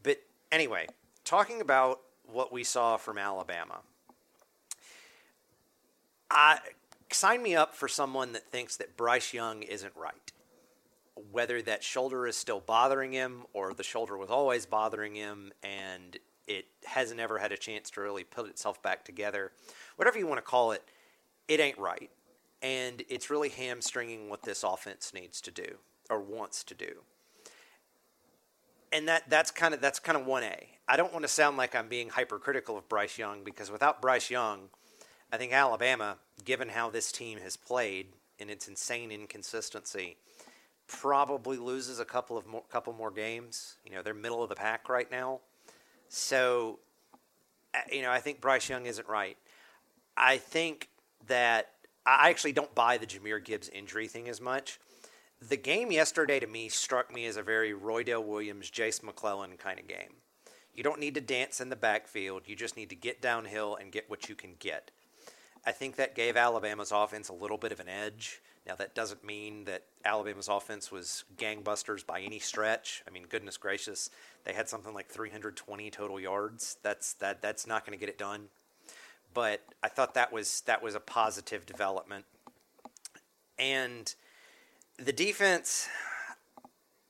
[0.01, 0.87] But anyway,
[1.25, 1.99] talking about
[2.31, 3.79] what we saw from Alabama.
[6.31, 6.59] I
[7.11, 10.31] sign me up for someone that thinks that Bryce Young isn't right.
[11.31, 16.17] whether that shoulder is still bothering him or the shoulder was always bothering him and
[16.47, 19.51] it hasn't ever had a chance to really put itself back together.
[19.97, 20.83] Whatever you want to call it,
[21.47, 22.09] it ain't right.
[22.61, 25.77] And it's really hamstringing what this offense needs to do
[26.09, 27.01] or wants to do.
[28.91, 30.69] And that, that's kind of that's kind of one A.
[30.87, 34.29] I don't want to sound like I'm being hypercritical of Bryce Young because without Bryce
[34.29, 34.69] Young,
[35.31, 38.07] I think Alabama, given how this team has played
[38.39, 40.15] and its insane inconsistency,
[40.87, 43.75] probably loses a couple of more, couple more games.
[43.85, 45.41] You know, they're middle of the pack right now.
[46.07, 46.79] So,
[47.73, 49.37] uh, you know, I think Bryce Young isn't right.
[50.15, 50.87] I think
[51.27, 51.71] that
[52.05, 54.79] I actually don't buy the Jahmyr Gibbs injury thing as much.
[55.41, 59.79] The game yesterday to me struck me as a very Roydell Williams, Jase McClellan kind
[59.79, 60.15] of game.
[60.73, 62.43] You don't need to dance in the backfield.
[62.45, 64.91] You just need to get downhill and get what you can get.
[65.65, 68.41] I think that gave Alabama's offense a little bit of an edge.
[68.65, 73.03] Now, that doesn't mean that Alabama's offense was gangbusters by any stretch.
[73.07, 74.09] I mean, goodness gracious,
[74.43, 76.77] they had something like 320 total yards.
[76.83, 78.47] That's that that's not going to get it done.
[79.33, 82.25] But I thought that was that was a positive development.
[83.57, 84.13] And
[84.97, 85.87] the defense,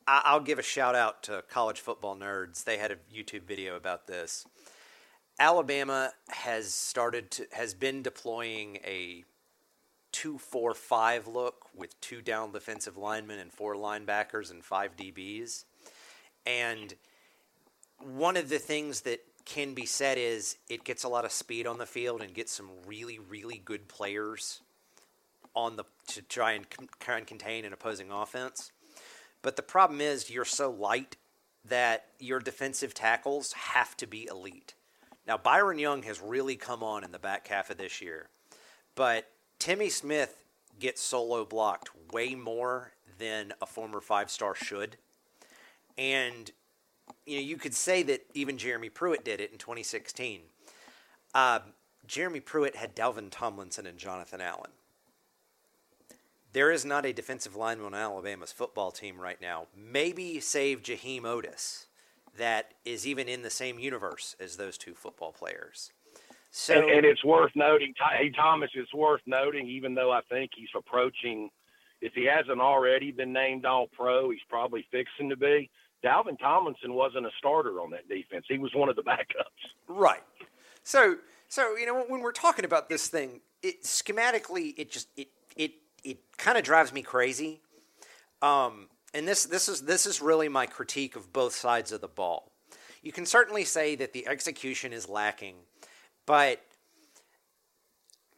[0.06, 2.64] I'll give a shout out to college football nerds.
[2.64, 4.46] They had a YouTube video about this.
[5.38, 9.24] Alabama has started to has been deploying a
[10.10, 15.64] two four five look with two down defensive linemen and four linebackers and five DBs.
[16.44, 16.94] And
[18.00, 21.66] one of the things that can be said is it gets a lot of speed
[21.66, 24.60] on the field and gets some really really good players
[25.54, 26.66] on the to try and
[27.06, 28.72] and contain an opposing offense.
[29.42, 31.16] But the problem is you're so light
[31.64, 34.74] that your defensive tackles have to be elite.
[35.26, 38.28] Now Byron Young has really come on in the back half of this year.
[38.94, 40.44] But Timmy Smith
[40.78, 44.96] gets solo blocked way more than a former five star should.
[45.96, 46.50] And
[47.26, 50.40] you know, you could say that even Jeremy Pruitt did it in 2016.
[51.34, 51.60] Uh,
[52.06, 54.70] Jeremy Pruitt had Dalvin Tomlinson and Jonathan Allen.
[56.58, 61.22] There is not a defensive lineman on Alabama's football team right now, maybe save Jaheim
[61.22, 61.86] Oatis,
[62.36, 65.92] that is even in the same universe as those two football players.
[66.50, 70.50] So, and, and it's worth noting, hey Thomas, it's worth noting, even though I think
[70.56, 71.48] he's approaching,
[72.00, 75.70] if he hasn't already been named All Pro, he's probably fixing to be.
[76.04, 79.70] Dalvin Tomlinson wasn't a starter on that defense; he was one of the backups.
[79.86, 80.24] Right.
[80.82, 85.28] So, so you know, when we're talking about this thing, it schematically, it just it
[85.54, 87.60] it it kind of drives me crazy.
[88.42, 92.08] Um, and this this is this is really my critique of both sides of the
[92.08, 92.52] ball.
[93.02, 95.54] You can certainly say that the execution is lacking
[96.28, 96.60] but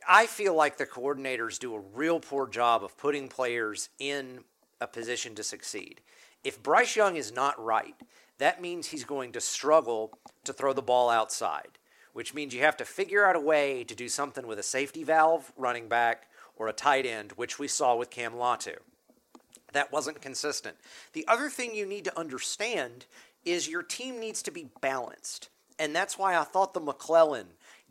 [0.08, 4.44] I feel like the coordinators do a real poor job of putting players in
[4.80, 6.00] a position to succeed.
[6.44, 7.96] If Bryce Young is not right,
[8.38, 11.78] that means he's going to struggle to throw the ball outside,
[12.12, 15.02] which means you have to figure out a way to do something with a safety
[15.02, 16.28] valve running back
[16.60, 18.76] or a tight end, which we saw with Cam Latu.
[19.72, 20.76] That wasn't consistent.
[21.14, 23.06] The other thing you need to understand
[23.46, 25.48] is your team needs to be balanced.
[25.78, 27.46] And that's why I thought the McClellan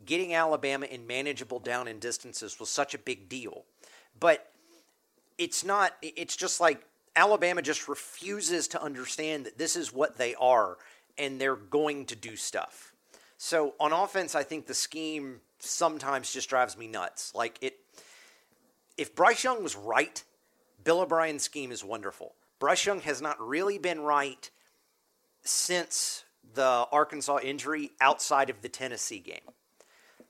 [0.06, 3.64] getting Alabama in manageable down and distances was such a big deal.
[4.20, 4.52] But
[5.36, 6.80] it's not, it's just like
[7.16, 10.76] Alabama just refuses to understand that this is what they are
[11.18, 12.94] and they're going to do stuff.
[13.36, 17.34] So on offense, I think the scheme sometimes just drives me nuts.
[17.34, 17.78] Like it,
[19.00, 20.22] if Bryce Young was right,
[20.84, 22.34] Bill O'Brien's scheme is wonderful.
[22.58, 24.50] Bryce Young has not really been right
[25.42, 29.54] since the Arkansas injury outside of the Tennessee game.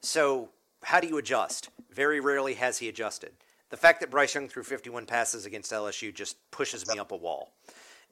[0.01, 0.51] So,
[0.85, 1.69] how do you adjust?
[1.93, 3.33] Very rarely has he adjusted.
[3.71, 7.17] The fact that Bryce Young threw 51 passes against LSU just pushes me up a
[7.17, 7.51] wall.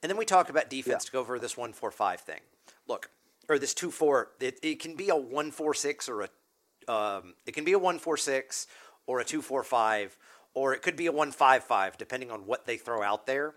[0.03, 1.07] And then we talk about defense yeah.
[1.07, 2.41] to go over this 1 4 5 thing.
[2.89, 3.11] Look,
[3.49, 7.35] or this 2 4, it, it can be a 1 4 6 or a, um,
[7.47, 8.67] it can be a 1 4 6
[9.07, 10.17] or a 2 4 5,
[10.55, 13.55] or it could be a 1 5 5, depending on what they throw out there.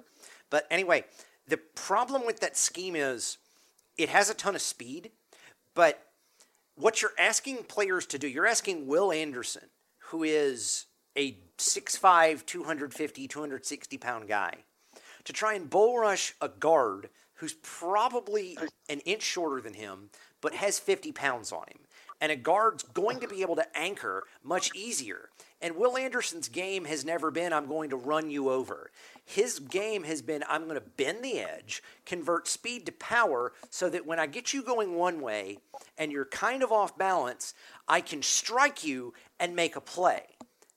[0.49, 1.05] But anyway,
[1.47, 3.37] the problem with that scheme is
[3.97, 5.11] it has a ton of speed,
[5.73, 6.05] but
[6.75, 9.69] what you're asking players to do, you're asking Will Anderson,
[10.09, 10.85] who is
[11.17, 14.55] a 6'5, 250, 260 pound guy,
[15.23, 18.57] to try and bull rush a guard who's probably
[18.87, 20.09] an inch shorter than him,
[20.41, 21.79] but has 50 pounds on him.
[22.19, 25.29] And a guard's going to be able to anchor much easier.
[25.61, 28.89] And Will Anderson's game has never been, I'm going to run you over.
[29.23, 33.89] His game has been, I'm going to bend the edge, convert speed to power, so
[33.89, 35.59] that when I get you going one way
[35.97, 37.53] and you're kind of off balance,
[37.87, 40.23] I can strike you and make a play.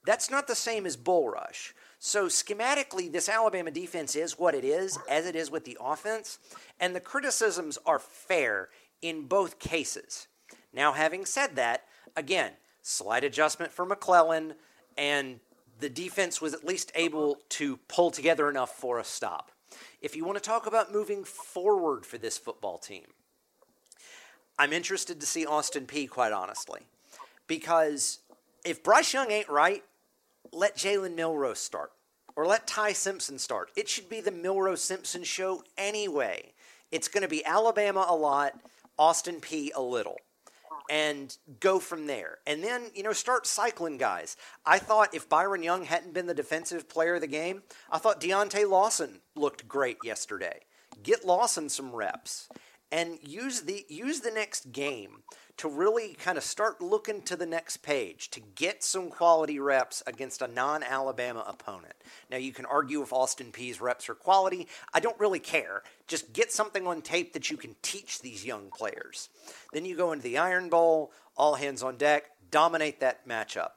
[0.05, 1.73] That's not the same as bull rush.
[1.97, 6.37] So schematically, this Alabama defense is what it is, as it is with the offense,
[6.79, 8.69] and the criticisms are fair
[9.01, 10.27] in both cases.
[10.71, 12.51] Now, having said that, again,
[12.83, 14.53] slight adjustment for McClellan,
[14.97, 15.39] and
[15.79, 19.51] the defense was at least able to pull together enough for a stop.
[20.01, 23.05] If you want to talk about moving forward for this football team,
[24.57, 26.81] I'm interested to see Austin Peay, quite honestly,
[27.47, 28.19] because
[28.63, 29.83] if Bryce Young ain't right,
[30.53, 31.91] let Jalen Milroe start
[32.35, 33.71] or let Ty Simpson start.
[33.75, 36.53] It should be the Milroe Simpson show anyway.
[36.91, 38.53] It's going to be Alabama a lot,
[38.97, 40.17] Austin Peay a little
[40.89, 42.39] and go from there.
[42.45, 44.37] And then, you know, start cycling guys.
[44.65, 48.21] I thought if Byron Young hadn't been the defensive player of the game, I thought
[48.21, 50.61] Deontae Lawson looked great yesterday.
[51.03, 52.49] Get Lawson some reps
[52.91, 55.23] and use the use the next game
[55.57, 60.03] to really kind of start looking to the next page to get some quality reps
[60.05, 61.93] against a non-Alabama opponent.
[62.29, 64.67] Now you can argue if Austin Peay's reps are quality.
[64.93, 65.83] I don't really care.
[66.07, 69.29] Just get something on tape that you can teach these young players.
[69.71, 73.71] Then you go into the Iron Bowl, all hands on deck, dominate that matchup.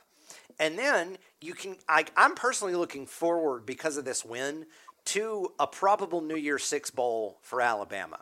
[0.58, 4.66] And then you can I, I'm personally looking forward because of this win
[5.06, 8.18] to a probable New Year's Six Bowl for Alabama.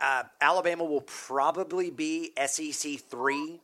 [0.00, 3.60] Uh, Alabama will probably be SEC three.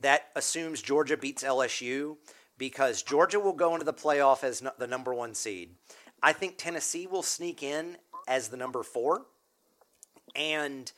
[0.00, 2.16] That assumes Georgia beats LSU
[2.58, 5.70] because Georgia will go into the playoff as no, the number one seed.
[6.22, 7.96] I think Tennessee will sneak in
[8.28, 9.22] as the number four,
[10.36, 10.90] and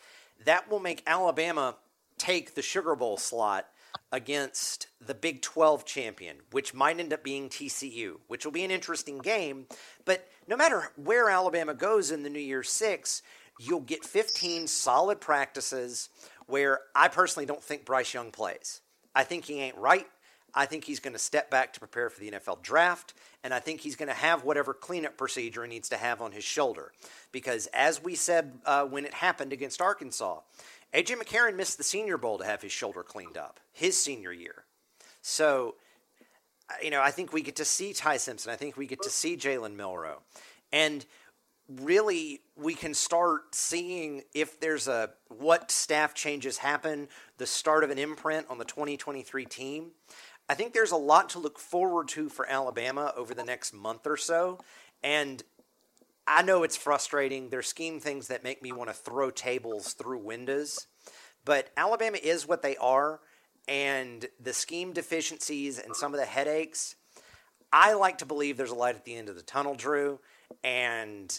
[0.44, 1.76] that will make Alabama
[2.18, 3.66] take the Sugar Bowl slot
[4.12, 8.70] against the Big 12 champion, which might end up being TCU, which will be an
[8.70, 9.66] interesting game.
[10.04, 13.22] But no matter where Alabama goes in the New Year's Six,
[13.58, 16.08] you'll get 15 solid practices
[16.46, 18.80] where I personally don't think Bryce Young plays.
[19.14, 20.06] I think he ain't right.
[20.54, 23.58] I think he's going to step back to prepare for the NFL draft, and I
[23.58, 26.92] think he's going to have whatever cleanup procedure he needs to have on his shoulder.
[27.32, 30.40] Because as we said uh, when it happened against Arkansas,
[30.94, 34.64] AJ McCarron missed the Senior Bowl to have his shoulder cleaned up his senior year.
[35.22, 35.74] So,
[36.80, 38.52] you know, I think we get to see Ty Simpson.
[38.52, 40.20] I think we get to see Jalen Milroe.
[40.72, 41.04] And
[41.68, 47.08] really we can start seeing if there's a what staff changes happen,
[47.38, 49.90] the start of an imprint on the 2023 team.
[50.48, 54.06] I think there's a lot to look forward to for Alabama over the next month
[54.06, 54.58] or so.
[55.02, 55.42] And
[56.26, 57.48] I know it's frustrating.
[57.48, 60.86] There's scheme things that make me want to throw tables through windows.
[61.44, 63.20] But Alabama is what they are.
[63.66, 66.96] And the scheme deficiencies and some of the headaches,
[67.72, 70.20] I like to believe there's a light at the end of the tunnel, Drew.
[70.62, 71.38] And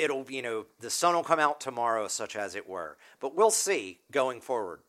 [0.00, 2.96] it'll you know the sun will come out tomorrow such as it were.
[3.20, 4.80] But we'll see going forward.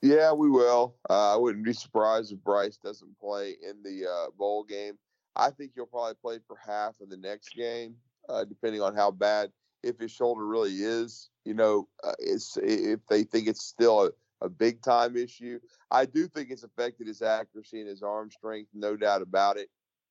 [0.00, 0.96] Yeah we will.
[1.08, 4.94] Uh, i wouldn't be surprised if bryce doesn't play in the uh, bowl game.
[5.36, 7.94] I think he'll probably play for half of the next game
[8.28, 9.50] uh, depending on how bad
[9.84, 14.10] if his shoulder really is you know uh, if they think it's still a,
[14.40, 15.58] a big time issue.
[15.90, 19.68] I do think it's affected his accuracy and his arm strength no doubt about it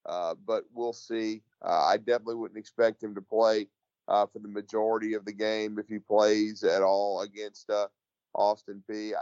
[0.08, 1.42] uh, but we'll see.
[1.64, 3.68] Uh, I definitely wouldn't expect him to play
[4.08, 7.88] uh, for the majority of the game if he plays at all against uh,
[8.34, 9.14] Austin Peay.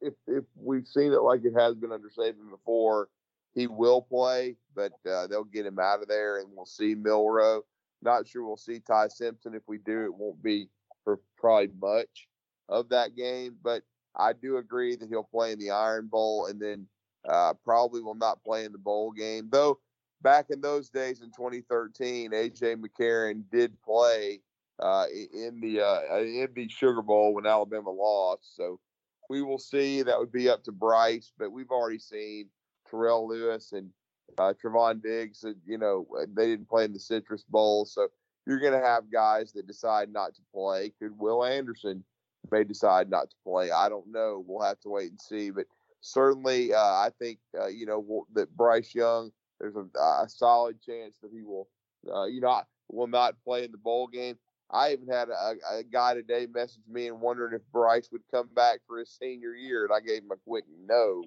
[0.00, 3.08] If if we've seen it like it has been under Saban before,
[3.54, 7.64] he will play, but they'll get him out of there, and we'll see Milroe.
[8.02, 9.54] Not sure we'll see Ty Simpson.
[9.54, 10.68] If we do, it won't be
[11.04, 12.28] for probably much
[12.68, 13.82] of that game, but
[14.16, 16.86] I do agree that he'll play in the Iron Bowl, and then
[17.28, 19.48] uh, probably will not play in the bowl game.
[19.50, 19.78] Though
[20.22, 24.40] back in those days in 2013, AJ McCarron did play
[24.80, 28.56] uh, in the uh, in the Sugar Bowl when Alabama lost.
[28.56, 28.80] So
[29.28, 30.02] we will see.
[30.02, 32.48] That would be up to Bryce, but we've already seen
[32.90, 33.90] Terrell Lewis and
[34.38, 35.44] uh, Trevon Diggs.
[35.64, 38.08] You know they didn't play in the Citrus Bowl, so
[38.46, 40.92] you're going to have guys that decide not to play.
[40.98, 42.04] Could Will Anderson
[42.50, 43.70] may decide not to play?
[43.70, 44.44] I don't know.
[44.46, 45.66] We'll have to wait and see, but.
[46.06, 49.30] Certainly, uh, I think uh, you know that Bryce Young
[49.64, 51.68] there's a, a solid chance that he will,
[52.12, 52.60] uh, you know,
[52.90, 54.36] will not play in the bowl game.
[54.70, 58.48] I even had a, a, guy today message me and wondering if Bryce would come
[58.54, 61.22] back for his senior year, and I gave him a quick no.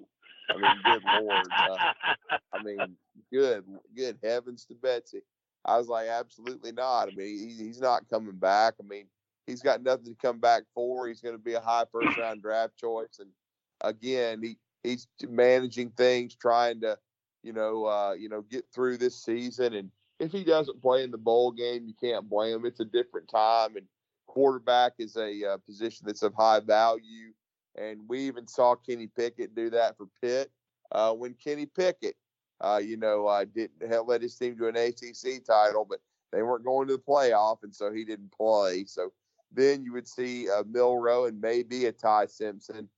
[0.50, 1.46] I mean, good lord.
[1.56, 1.76] Uh,
[2.52, 2.96] I mean,
[3.32, 3.64] good,
[3.96, 5.20] good heavens to Betsy.
[5.64, 7.08] I was like, absolutely not.
[7.08, 8.74] I mean, he, he's not coming back.
[8.80, 9.06] I mean,
[9.46, 11.06] he's got nothing to come back for.
[11.06, 13.30] He's going to be a high first round draft choice, and
[13.82, 16.98] again, he he's managing things, trying to
[17.42, 19.74] you know, uh, you know, get through this season.
[19.74, 22.66] And if he doesn't play in the bowl game, you can't blame him.
[22.66, 23.86] It's a different time, and
[24.26, 27.32] quarterback is a uh, position that's of high value.
[27.76, 30.50] And we even saw Kenny Pickett do that for Pitt.
[30.92, 32.16] uh, when Kenny Pickett,
[32.60, 36.00] uh, you know, uh, didn't led his team to an ACC title, but
[36.32, 38.84] they weren't going to the playoff, and so he didn't play.
[38.86, 39.12] So
[39.52, 42.88] then you would see uh, Milroe and maybe a Ty Simpson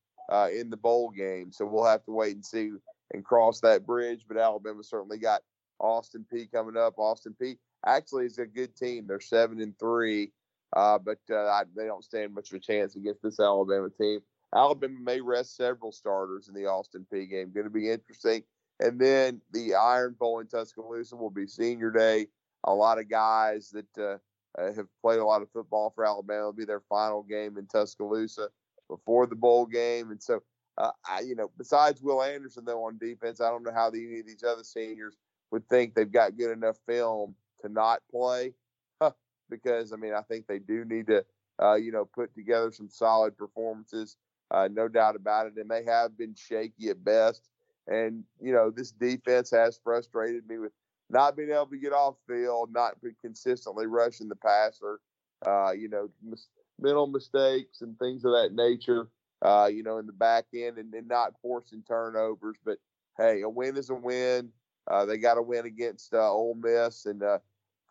[0.51, 1.51] in the bowl game.
[1.51, 2.71] So we'll have to wait and see
[3.13, 4.25] and cross that bridge.
[4.27, 5.41] But Alabama certainly got
[5.79, 6.95] Austin Peay coming up.
[6.97, 9.05] Austin Peay actually is a good team.
[9.07, 10.31] They're seven and three,
[10.75, 14.19] uh, but uh, they don't stand much of a chance against this Alabama team.
[14.53, 17.51] Alabama may rest several starters in the Austin Peay game.
[17.53, 18.43] Going to be interesting.
[18.79, 22.27] And then the Iron Bowl in Tuscaloosa will be Senior Day.
[22.63, 24.17] A lot of guys that uh,
[24.59, 26.39] uh, have played a lot of football for Alabama.
[26.39, 28.49] It'll be their final game in Tuscaloosa
[28.89, 30.43] before the bowl game, and so
[30.81, 34.03] uh, I, you know, besides Will Anderson though on defense, I don't know how the,
[34.03, 35.15] any of these other seniors
[35.51, 38.53] would think they've got good enough film to not play,
[38.99, 39.11] huh,
[39.49, 41.23] because I mean I think they do need to,
[41.61, 44.17] uh, you know, put together some solid performances,
[44.49, 47.47] uh, no doubt about it, and they have been shaky at best.
[47.87, 50.71] And you know, this defense has frustrated me with
[51.11, 54.99] not being able to get off field, not consistently rushing the passer,
[55.45, 56.47] uh, you know, mis-
[56.79, 59.09] mental mistakes and things of that nature,
[59.41, 62.57] uh, you know, in the back end and, and, not forcing turnovers.
[62.63, 62.77] But
[63.17, 64.49] hey, a win is a win.
[64.89, 67.39] Uh, they got to win against uh, Ole Miss, and uh,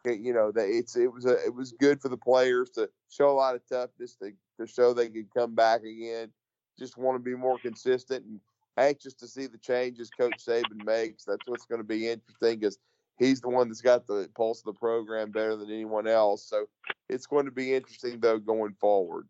[0.04, 3.30] you know, they, it's it was a it was good for the players to show
[3.30, 6.30] a lot of toughness to to show they could come back again.
[6.78, 8.40] Just want to be more consistent and
[8.76, 11.24] anxious to see the changes Coach Saban makes.
[11.24, 12.78] That's what's going to be interesting because
[13.18, 16.48] he's the one that's got the pulse of the program better than anyone else.
[16.48, 16.66] So
[17.08, 19.28] it's going to be interesting though going forward.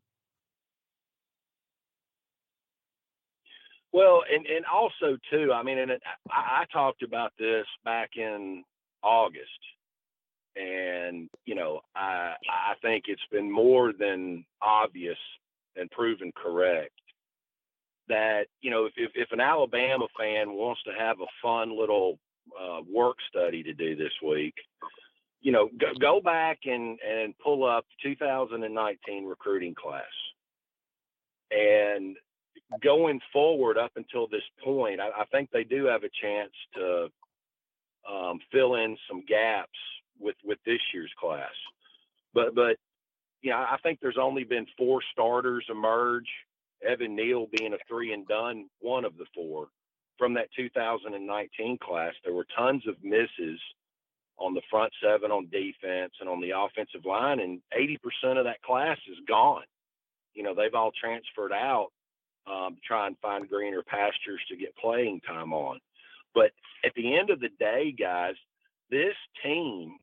[3.93, 8.11] Well, and and also too, I mean, and it, I, I talked about this back
[8.17, 8.63] in
[9.03, 9.51] August,
[10.57, 15.19] and you know, I I think it's been more than obvious
[15.77, 16.93] and proven correct
[18.09, 22.19] that you know if if, if an Alabama fan wants to have a fun little
[22.59, 24.55] uh, work study to do this week.
[25.43, 30.05] You know, go, go back and, and pull up 2019 recruiting class.
[31.51, 32.17] And
[32.83, 37.09] going forward up until this point, I, I think they do have a chance to
[38.11, 39.79] um, fill in some gaps
[40.19, 41.51] with, with this year's class.
[42.33, 42.77] But, but,
[43.43, 46.29] you know, I think there's only been four starters emerge.
[46.87, 49.69] Evan Neal being a three and done, one of the four
[50.21, 53.59] from that 2019 class, there were tons of misses
[54.37, 58.63] on the front seven on defense and on the offensive line, and 80% of that
[58.63, 59.65] class is gone.
[60.35, 61.89] You know, they've all transferred out
[62.47, 65.81] um, try and find greener pastures to get playing time on.
[66.35, 66.53] But
[66.85, 68.35] at the end of the day, guys,
[68.91, 69.97] this team,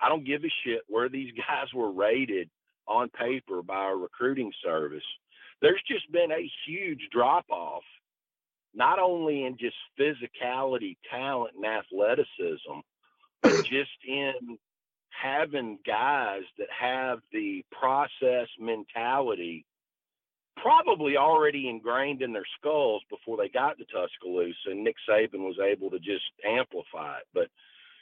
[0.00, 2.48] I don't give a shit where these guys were rated
[2.86, 5.04] on paper by our recruiting service.
[5.62, 7.84] There's just been a huge drop off
[8.74, 12.80] not only in just physicality, talent, and athleticism,
[13.42, 14.58] but just in
[15.10, 19.64] having guys that have the process mentality
[20.56, 25.58] probably already ingrained in their skulls before they got to Tuscaloosa, and Nick Saban was
[25.58, 27.26] able to just amplify it.
[27.32, 27.48] But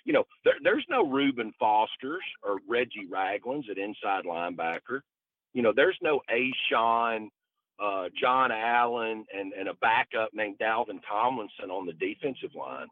[0.05, 5.01] you know, there, there's no Reuben Fosters or Reggie Raglands at inside linebacker.
[5.55, 6.53] You know, there's no A.
[6.69, 7.31] Sean
[7.83, 12.87] uh, John Allen and, and a backup named Dalvin Tomlinson on the defensive line.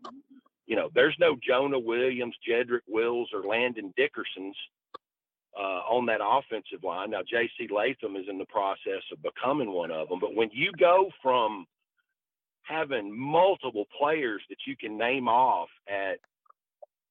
[0.66, 4.54] You know, there's no Jonah Williams, Jedrick Wills, or Landon Dickersons
[5.58, 7.10] uh, on that offensive line.
[7.10, 7.68] Now, J.C.
[7.74, 10.20] Latham is in the process of becoming one of them.
[10.20, 11.66] But when you go from
[12.62, 16.18] having multiple players that you can name off at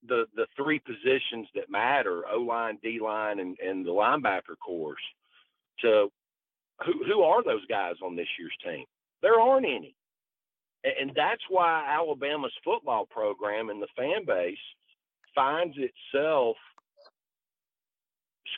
[0.08, 5.02] the the three positions that matter, O line, D line, and, and the linebacker course,
[5.82, 6.10] to
[6.86, 8.86] who who are those guys on this year's team?
[9.22, 9.96] There aren't any.
[10.84, 14.58] And that's why Alabama's football program and the fan base
[15.36, 16.56] finds itself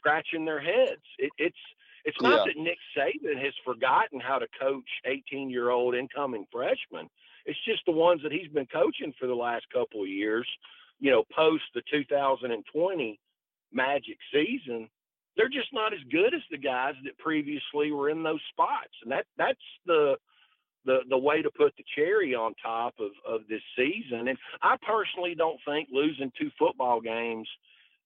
[0.01, 1.01] scratching their heads.
[1.19, 1.55] It, it's
[2.03, 2.53] it's not yeah.
[2.53, 7.09] that Nick Saban has forgotten how to coach 18 year old incoming freshmen.
[7.45, 10.47] It's just the ones that he's been coaching for the last couple of years,
[10.99, 13.19] you know, post the 2020
[13.71, 14.89] magic season
[15.37, 18.93] they're just not as good as the guys that previously were in those spots.
[19.03, 20.15] And that that's the
[20.85, 24.27] the the way to put the cherry on top of of this season.
[24.27, 27.47] And I personally don't think losing two football games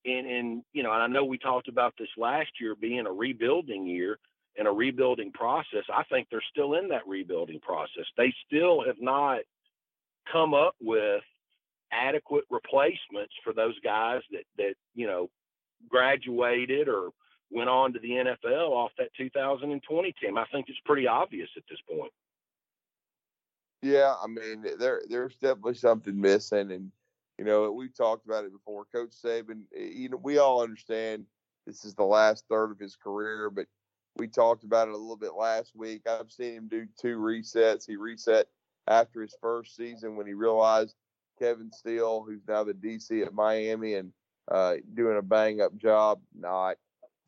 [0.06, 3.12] in in you know, and I know we talked about this last year being a
[3.12, 4.20] rebuilding year
[4.58, 5.84] and a rebuilding process.
[5.94, 8.06] I think they're still in that rebuilding process.
[8.18, 9.40] They still have not
[10.32, 11.24] come up with
[11.92, 15.30] adequate replacements for those guys that that you know
[15.90, 17.10] graduated or
[17.52, 20.38] went on to the NFL off that 2020 team.
[20.38, 22.12] I think it's pretty obvious at this point.
[23.82, 26.92] Yeah, I mean, there there's definitely something missing, and
[27.38, 28.86] you know we've talked about it before.
[28.94, 31.26] Coach Saban, eh, you know, we all understand
[31.66, 33.68] this is the last third of his career, but
[34.18, 36.04] we talked about it a little bit last week.
[36.08, 37.86] I've seen him do two resets.
[37.86, 38.48] He reset
[38.88, 40.96] after his first season when he realized
[41.40, 44.12] Kevin Steele, who's now the DC at Miami and
[44.50, 46.78] uh, doing a bang up job, not.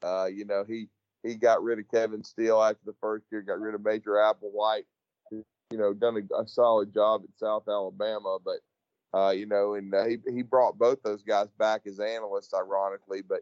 [0.03, 0.87] Uh, you know, he
[1.23, 4.85] he got rid of Kevin Steele after the first year, got rid of Major Applewhite,
[5.31, 8.59] you know, done a, a solid job at South Alabama, but
[9.13, 13.21] uh, you know, and uh, he he brought both those guys back as analysts, ironically,
[13.21, 13.41] but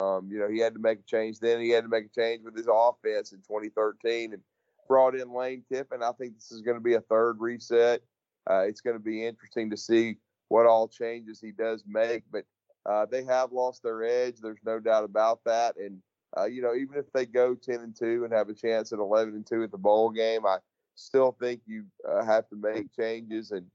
[0.00, 1.60] um, you know, he had to make a change then.
[1.60, 4.42] He had to make a change with his offense in 2013 and
[4.88, 6.02] brought in Lane Kiffin.
[6.02, 8.02] I think this is going to be a third reset.
[8.48, 10.16] Uh, it's going to be interesting to see
[10.48, 12.44] what all changes he does make, but
[12.84, 14.36] uh, they have lost their edge.
[14.40, 15.76] There's no doubt about that.
[15.76, 15.98] And
[16.36, 18.98] uh, you know, even if they go 10 and two and have a chance at
[18.98, 20.58] 11 and two at the bowl game, I
[20.94, 23.66] still think you uh, have to make changes and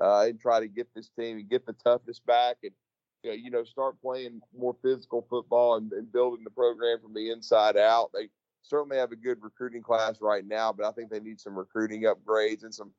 [0.00, 2.72] uh, and try to get this team and get the toughness back and
[3.22, 7.76] you know, start playing more physical football and, and, building the program from the inside
[7.76, 8.10] out.
[8.14, 8.28] They
[8.62, 12.04] certainly have a good recruiting class right now, but I think they need some recruiting
[12.04, 12.92] upgrades and some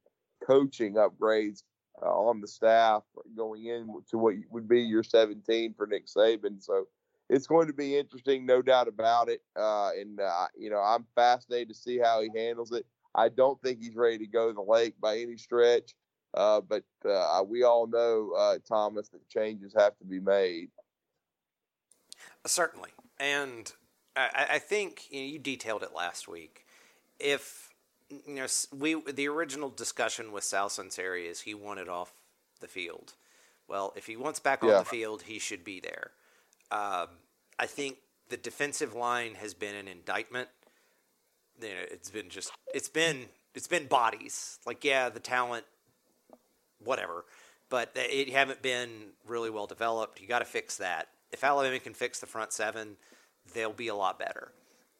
[0.46, 1.64] coaching upgrades
[2.04, 3.04] uh, on the staff
[3.36, 6.62] going into what would be your 17 for Nick Saban.
[6.62, 6.86] So
[7.30, 9.42] it's going to be interesting, no doubt about it.
[9.56, 12.86] Uh, and uh, you know, I'm fascinated to see how he handles it.
[13.14, 15.94] I don't think he's ready to go to the lake by any stretch.
[16.34, 20.70] Uh, but uh, we all know, uh, Thomas, that changes have to be made.
[22.46, 23.72] Certainly, and
[24.16, 26.66] I, I think you, know, you, detailed it last week.
[27.20, 27.70] If
[28.10, 32.14] you know, we the original discussion with Sal Sunseri is he wanted off
[32.60, 33.14] the field.
[33.68, 34.70] Well, if he wants back yeah.
[34.70, 36.12] on the field, he should be there.
[36.72, 37.08] Um,
[37.60, 37.98] I think
[38.30, 40.50] the defensive line has been an indictment.
[41.62, 44.60] You know, it's been just it's been it's been bodies.
[44.66, 45.66] Like yeah, the talent
[46.84, 47.26] whatever.
[47.70, 50.20] But it haven't been really well developed.
[50.22, 51.08] You got to fix that.
[51.32, 52.98] If Alabama can fix the front seven,
[53.54, 54.52] they'll be a lot better.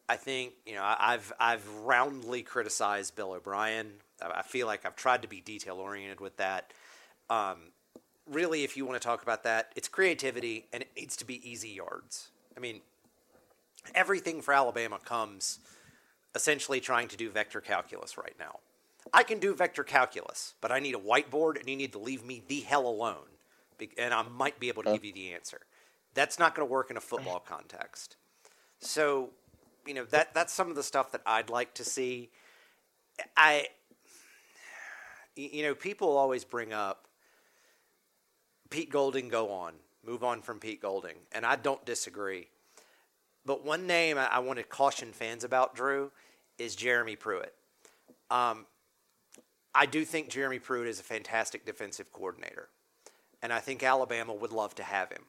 [0.08, 3.92] I think you know I've I've roundly criticized Bill O'Brien.
[4.22, 6.74] I feel like I've tried to be detail oriented with that.
[7.30, 7.72] Um,
[8.30, 11.50] really, if you want to talk about that, it's creativity and it needs to be
[11.50, 12.30] easy yards.
[12.56, 12.82] I mean,
[13.96, 15.60] everything for Alabama comes
[16.36, 18.60] essentially trying to do vector calculus right now.
[19.14, 22.24] I can do vector calculus, but I need a whiteboard and you need to leave
[22.24, 23.28] me the hell alone.
[23.98, 25.62] And I might be able to give you the answer.
[26.14, 28.18] That's not going to work in a football context.
[28.80, 29.32] So,
[29.88, 32.30] you know, that that's some of the stuff that I'd like to see.
[33.36, 33.68] I
[35.36, 37.08] you know, people always bring up
[38.70, 39.74] Pete Golding go on.
[40.06, 41.16] Move on from Pete Golding.
[41.32, 42.48] And I don't disagree.
[43.46, 46.12] But one name I, I want to caution fans about, Drew,
[46.58, 47.54] is Jeremy Pruitt.
[48.30, 48.66] Um,
[49.74, 52.70] I do think Jeremy Pruitt is a fantastic defensive coordinator,
[53.42, 55.24] and I think Alabama would love to have him.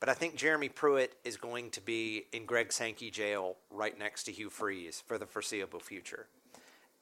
[0.00, 4.24] But I think Jeremy Pruitt is going to be in Greg Sankey jail right next
[4.24, 6.26] to Hugh Freeze for the foreseeable future.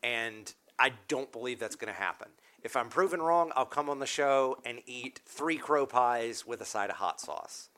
[0.02, 2.28] And I don't believe that's going to happen.
[2.62, 6.60] If I'm proven wrong, I'll come on the show and eat three crow pies with
[6.60, 7.70] a side of hot sauce.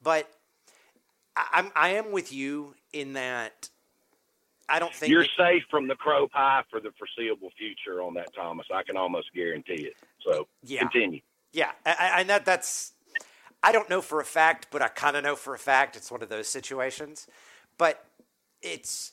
[0.00, 0.30] But
[1.36, 3.70] I'm, I am with you in that
[4.70, 8.32] I don't think you're safe from the crow pie for the foreseeable future on that,
[8.34, 8.66] Thomas.
[8.72, 9.96] I can almost guarantee it.
[10.24, 10.80] So yeah.
[10.80, 11.20] continue.
[11.52, 12.92] Yeah, I and that that's
[13.62, 16.10] I don't know for a fact, but I kind of know for a fact it's
[16.10, 17.26] one of those situations.
[17.76, 18.04] But
[18.62, 19.12] it's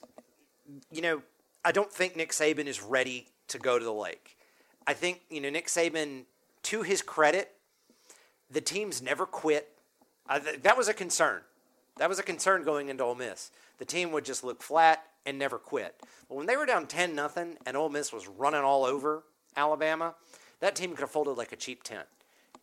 [0.91, 1.23] you know
[1.65, 4.37] I don't think Nick Saban is ready to go to the lake.
[4.85, 6.25] I think you know Nick Saban,
[6.63, 7.53] to his credit,
[8.51, 9.69] the team's never quit.
[10.61, 11.41] That was a concern.
[11.97, 13.49] That was a concern going into Ole Miss.
[13.79, 16.01] The team would just look flat and never quit.
[16.27, 19.23] But when they were down 10 nothing and Ole Miss was running all over
[19.55, 20.15] Alabama,
[20.61, 22.07] that team could have folded like a cheap tent.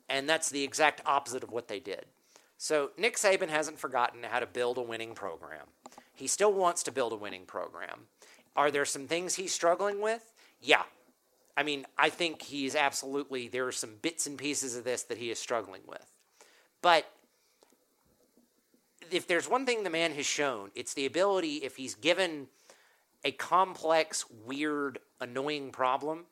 [0.08, 2.06] And that's the exact opposite of what they did.
[2.56, 5.66] So Nick Saban hasn't forgotten how to build a winning program.
[6.14, 8.06] He still wants to build a winning program.
[8.56, 10.32] Are there some things he's struggling with?
[10.60, 10.82] Yeah.
[11.56, 15.18] I mean, I think he's absolutely, there are some bits and pieces of this that
[15.18, 16.06] he is struggling with.
[16.82, 17.06] But
[19.14, 22.48] if there's one thing the man has shown, it's the ability, if he's given
[23.24, 26.24] a complex, weird, annoying problem,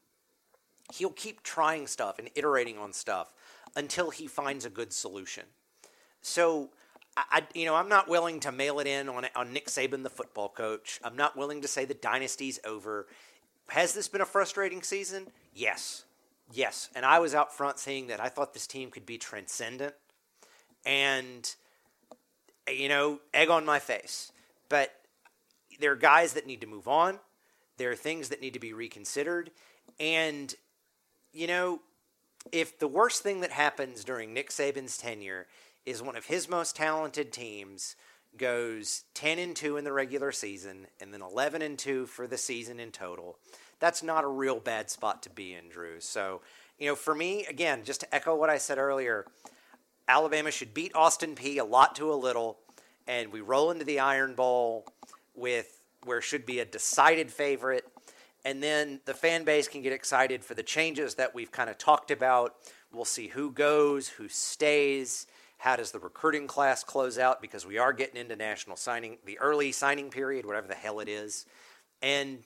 [0.93, 3.33] he'll keep trying stuff and iterating on stuff
[3.77, 5.45] until he finds a good solution.
[6.21, 6.71] So,
[7.17, 10.11] I, you know, I'm not willing to mail it in on, on Nick Saban, the
[10.11, 11.01] football coach.
[11.03, 13.07] I'm not willing to say the dynasty's over.
[13.69, 15.29] Has this been a frustrating season?
[15.55, 16.05] Yes.
[16.53, 16.91] Yes.
[16.95, 19.95] And I was out front saying that I thought this team could be transcendent.
[20.85, 21.55] And
[22.69, 24.33] you know, egg on my face.
[24.69, 24.93] But
[25.81, 27.19] there are guys that need to move on.
[27.77, 29.51] There are things that need to be reconsidered.
[29.99, 30.55] And
[31.33, 31.81] you know,
[32.51, 35.47] if the worst thing that happens during Nick Saban's tenure
[35.87, 37.97] is one of his most talented teams
[38.37, 42.39] goes 10 and 2 in the regular season and then 11 and 2 for the
[42.39, 43.39] season in total,
[43.79, 46.01] that's not a real bad spot to be in, Drew.
[46.01, 46.41] So,
[46.79, 49.27] you know, for me, again, just to echo what I said earlier,
[50.09, 52.59] Alabama should beat Austin Peay a lot to a little,
[53.07, 54.87] and we roll into the Iron Bowl
[55.35, 57.87] with where should be a decided favorite
[58.45, 61.79] and then the fan base can get excited for the changes that we've kind of
[61.79, 62.57] talked about.
[62.93, 65.27] We'll see who goes, who stays.
[65.59, 67.41] How does the recruiting class close out?
[67.41, 71.09] Because we are getting into national signing, the early signing period, whatever the hell it
[71.09, 71.47] is.
[72.03, 72.41] And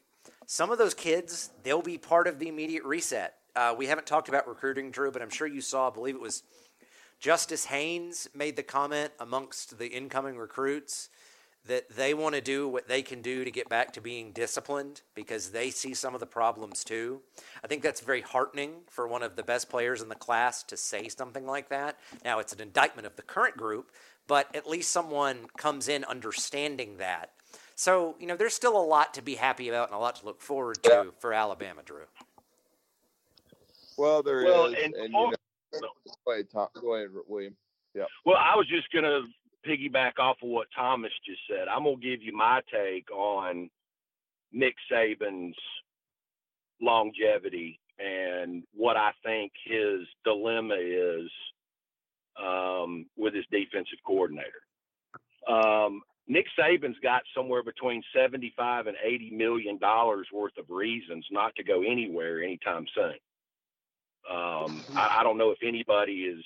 [0.45, 3.35] some of those kids, they'll be part of the immediate reset.
[3.55, 6.21] Uh, we haven't talked about recruiting, Drew, but I'm sure you saw, I believe it
[6.21, 6.43] was
[7.19, 11.09] Justice Haynes made the comment amongst the incoming recruits
[11.67, 15.03] that they want to do what they can do to get back to being disciplined
[15.15, 17.21] because they see some of the problems too.
[17.65, 20.77] I think that's very heartening for one of the best players in the class to
[20.77, 21.99] say something like that.
[22.25, 23.91] Now, it's an indictment of the current group,
[24.29, 27.31] but at least someone comes in understanding that.
[27.75, 30.25] So, you know, there's still a lot to be happy about and a lot to
[30.25, 31.05] look forward to yeah.
[31.19, 32.05] for Alabama, Drew.
[33.99, 35.33] Well, there well, is, and, and you know,
[36.25, 37.57] go ahead, Tom, go ahead, William.
[37.95, 38.05] Yeah.
[38.25, 39.23] Well, I was just going to
[39.67, 41.69] piggyback off of what Thomas just said.
[41.69, 43.69] I'm gonna give you my take on
[44.53, 45.57] Nick Saban's
[46.81, 51.31] longevity and what I think his dilemma is
[52.41, 54.63] um, with his defensive coordinator.
[55.49, 61.55] Um, Nick Saban's got somewhere between 75 and 80 million dollars worth of reasons not
[61.57, 63.15] to go anywhere anytime soon.
[64.31, 66.45] Um, I, I, don't know if anybody is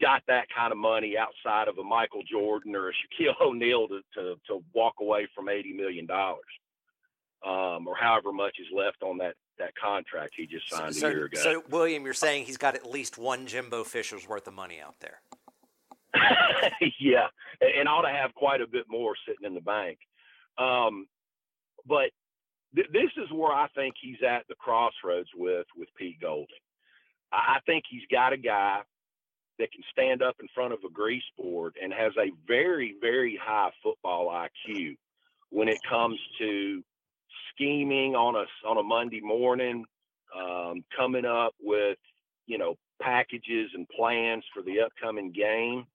[0.00, 4.00] got that kind of money outside of a Michael Jordan or a Shaquille O'Neal to,
[4.14, 9.34] to, to walk away from $80 million um, or however much is left on that,
[9.58, 11.40] that contract he just signed so, a year ago.
[11.40, 14.94] So, William, you're saying he's got at least one Jimbo Fisher's worth of money out
[15.00, 15.20] there.
[17.00, 17.26] yeah,
[17.60, 19.98] and ought to have quite a bit more sitting in the bank.
[20.58, 21.06] Um,
[21.86, 22.10] but
[22.74, 26.46] th- this is where I think he's at the crossroads with with Pete Golding.
[27.32, 28.82] I think he's got a guy
[29.58, 33.38] that can stand up in front of a grease board and has a very, very
[33.42, 34.96] high football IQ
[35.50, 36.82] when it comes to
[37.50, 39.84] scheming on a on a Monday morning,
[40.36, 41.98] um, coming up with
[42.46, 45.86] you know packages and plans for the upcoming game.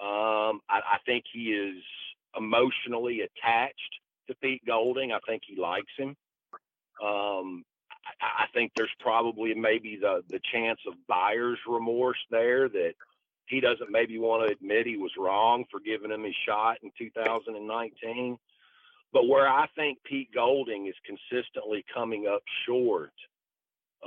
[0.00, 1.82] Um, I, I think he is
[2.36, 3.94] emotionally attached
[4.28, 5.12] to Pete Golding.
[5.12, 6.16] I think he likes him.
[7.02, 7.64] Um,
[8.20, 12.94] I think there's probably maybe the the chance of buyer's remorse there that
[13.46, 16.90] he doesn't maybe want to admit he was wrong for giving him his shot in
[16.98, 18.38] 2019.
[19.12, 23.12] But where I think Pete Golding is consistently coming up short,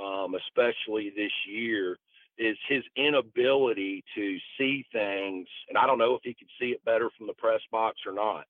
[0.00, 1.98] um, especially this year,
[2.38, 5.46] is his inability to see things.
[5.68, 8.12] And I don't know if he could see it better from the press box or
[8.12, 8.44] not.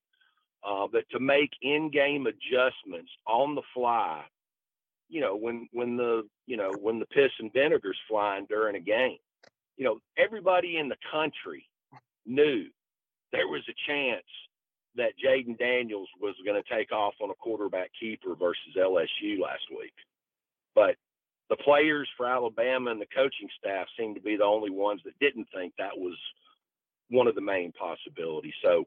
[0.62, 4.22] Uh, but to make in-game adjustments on the fly
[5.10, 8.80] you know, when when the you know when the piss and vinegar's flying during a
[8.80, 9.18] game.
[9.76, 11.66] You know, everybody in the country
[12.26, 12.66] knew
[13.32, 14.26] there was a chance
[14.96, 19.62] that Jayden Daniels was going to take off on a quarterback keeper versus LSU last
[19.70, 19.94] week.
[20.74, 20.96] But
[21.48, 25.18] the players for Alabama and the coaching staff seemed to be the only ones that
[25.18, 26.16] didn't think that was
[27.08, 28.54] one of the main possibilities.
[28.62, 28.84] So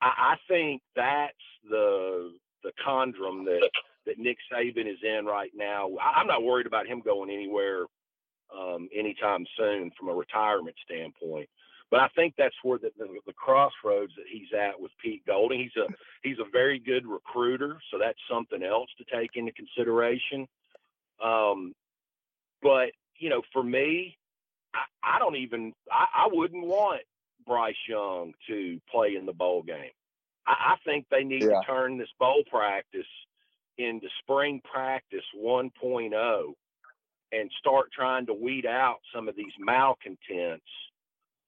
[0.00, 1.34] I, I think that's
[1.68, 2.32] the
[2.64, 3.68] the conundrum that
[4.06, 5.90] that Nick Saban is in right now.
[6.02, 7.84] I'm not worried about him going anywhere
[8.56, 11.48] um, anytime soon from a retirement standpoint.
[11.90, 15.60] But I think that's where the, the, the, crossroads that he's at with Pete Golding.
[15.60, 15.86] He's a
[16.22, 20.46] he's a very good recruiter, so that's something else to take into consideration.
[21.22, 21.74] Um,
[22.62, 24.18] but you know, for me,
[24.74, 27.00] I, I don't even I, I, wouldn't want
[27.48, 29.90] Bryce Young to play in the bowl game.
[30.46, 31.48] I, I think they need yeah.
[31.48, 33.06] to turn this bowl practice
[33.78, 36.52] into spring practice 1.0
[37.32, 40.64] and start trying to weed out some of these malcontents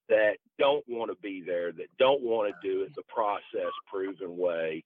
[0.09, 4.37] that don't want to be there, that don't want to do it the process proven
[4.37, 4.85] way.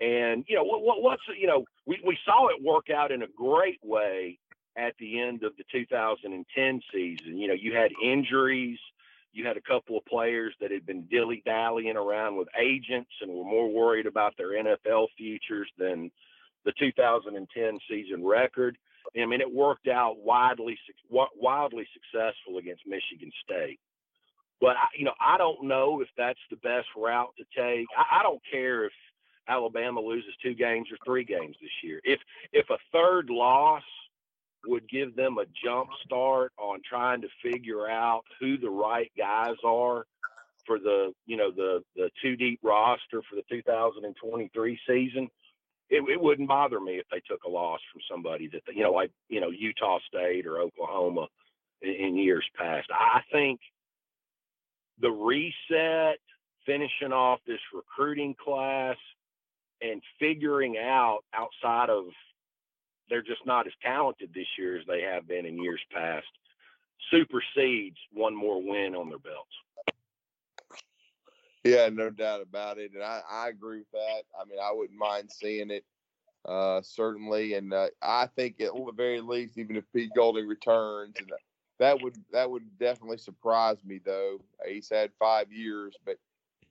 [0.00, 3.22] And, you know, what, what, what's, you know, we, we saw it work out in
[3.22, 4.38] a great way
[4.76, 7.38] at the end of the 2010 season.
[7.38, 8.78] You know, you had injuries,
[9.32, 13.30] you had a couple of players that had been dilly dallying around with agents and
[13.30, 16.10] were more worried about their NFL futures than
[16.64, 18.76] the 2010 season record.
[19.16, 20.78] I mean, it worked out widely
[21.10, 23.80] wildly successful against Michigan State.
[24.60, 27.86] But you know, I don't know if that's the best route to take.
[27.96, 28.92] I, I don't care if
[29.48, 32.00] Alabama loses two games or three games this year.
[32.04, 32.20] If
[32.52, 33.82] if a third loss
[34.66, 39.56] would give them a jump start on trying to figure out who the right guys
[39.64, 40.04] are
[40.66, 45.28] for the you know the the two deep roster for the 2023 season,
[45.90, 48.92] it, it wouldn't bother me if they took a loss from somebody that you know
[48.92, 51.26] like you know Utah State or Oklahoma
[51.80, 52.88] in, in years past.
[52.92, 53.60] I think
[55.00, 56.18] the reset,
[56.64, 58.96] finishing off this recruiting class,
[59.80, 62.04] and figuring out outside of
[63.12, 66.26] they're just not as talented this year as they have been in years past
[67.10, 69.50] supersedes one more win on their belts.
[71.62, 74.22] Yeah, no doubt about it, and I, I agree with that.
[74.40, 75.84] I mean, I wouldn't mind seeing it,
[76.46, 81.14] uh, certainly, and uh, I think at the very least, even if Pete Golding returns,
[81.18, 81.30] and
[81.78, 84.00] that would that would definitely surprise me.
[84.02, 86.16] Though he's had five years, but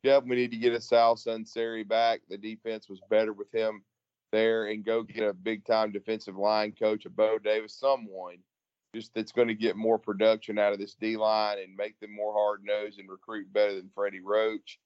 [0.03, 2.21] definitely need to get a Sal Sunseri back.
[2.27, 3.83] The defense was better with him
[4.31, 8.37] there, and go get a big time defensive line coach, a Bo Davis, someone
[8.93, 12.13] just that's going to get more production out of this D line and make them
[12.13, 14.79] more hard nosed and recruit better than Freddie Roach,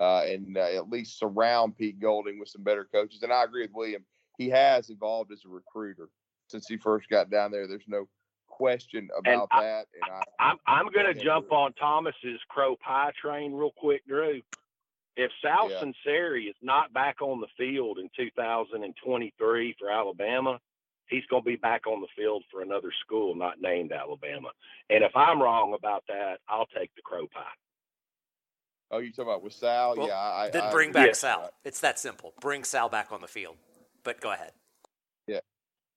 [0.00, 3.22] uh, and uh, at least surround Pete Golding with some better coaches.
[3.22, 4.04] And I agree with William;
[4.38, 6.08] he has evolved as a recruiter
[6.48, 7.66] since he first got down there.
[7.66, 8.08] There's no
[8.48, 9.86] question about and that.
[9.94, 14.40] And I, I'm I'm going to jump on Thomas's crow pie train real quick, Drew.
[15.16, 15.80] If Sal yeah.
[15.82, 20.58] Sunseri is not back on the field in 2023 for Alabama,
[21.08, 24.48] he's going to be back on the field for another school not named Alabama.
[24.88, 27.42] And if I'm wrong about that, I'll take the crow pie.
[28.92, 29.94] Oh, you talking about with Sal?
[29.96, 31.20] Well, yeah, I, then I, bring back yes.
[31.20, 31.50] Sal.
[31.64, 32.32] It's that simple.
[32.40, 33.56] Bring Sal back on the field.
[34.02, 34.52] But go ahead.
[35.28, 35.40] Yeah,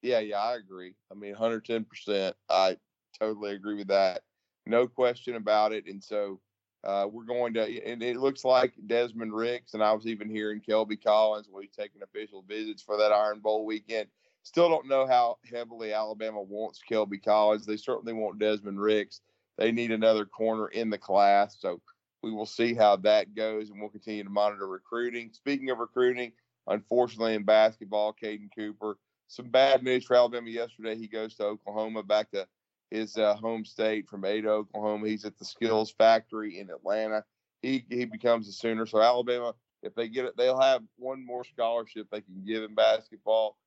[0.01, 0.37] yeah, yeah.
[0.37, 0.93] I agree.
[1.11, 1.85] I mean, 110.
[1.85, 2.77] percent I
[3.19, 4.21] totally agree with that.
[4.65, 5.85] No question about it.
[5.87, 6.39] And so
[6.83, 10.61] uh, we're going to, and it looks like Desmond Ricks, and I was even hearing
[10.61, 14.09] Kelby Collins will be taking official visits for that Iron Bowl weekend.
[14.43, 17.65] Still don't know how heavily Alabama wants Kelby Collins.
[17.65, 19.21] They certainly want Desmond Ricks.
[19.57, 21.55] They need another corner in the class.
[21.59, 21.79] So
[22.21, 25.31] we will see how that goes, and we'll continue to monitor recruiting.
[25.31, 26.33] Speaking of recruiting,
[26.67, 30.97] unfortunately in basketball, Caden Cooper, some bad news for Alabama yesterday.
[30.97, 32.45] He goes to Oklahoma, back to
[32.93, 35.07] his uh, home state from Ada, Oklahoma.
[35.07, 37.23] He's at the Skills Factory in Atlanta.
[37.63, 38.85] He he becomes a Sooner.
[38.85, 42.75] So Alabama, if they get it, they'll have one more scholarship they can give in
[42.75, 43.57] basketball.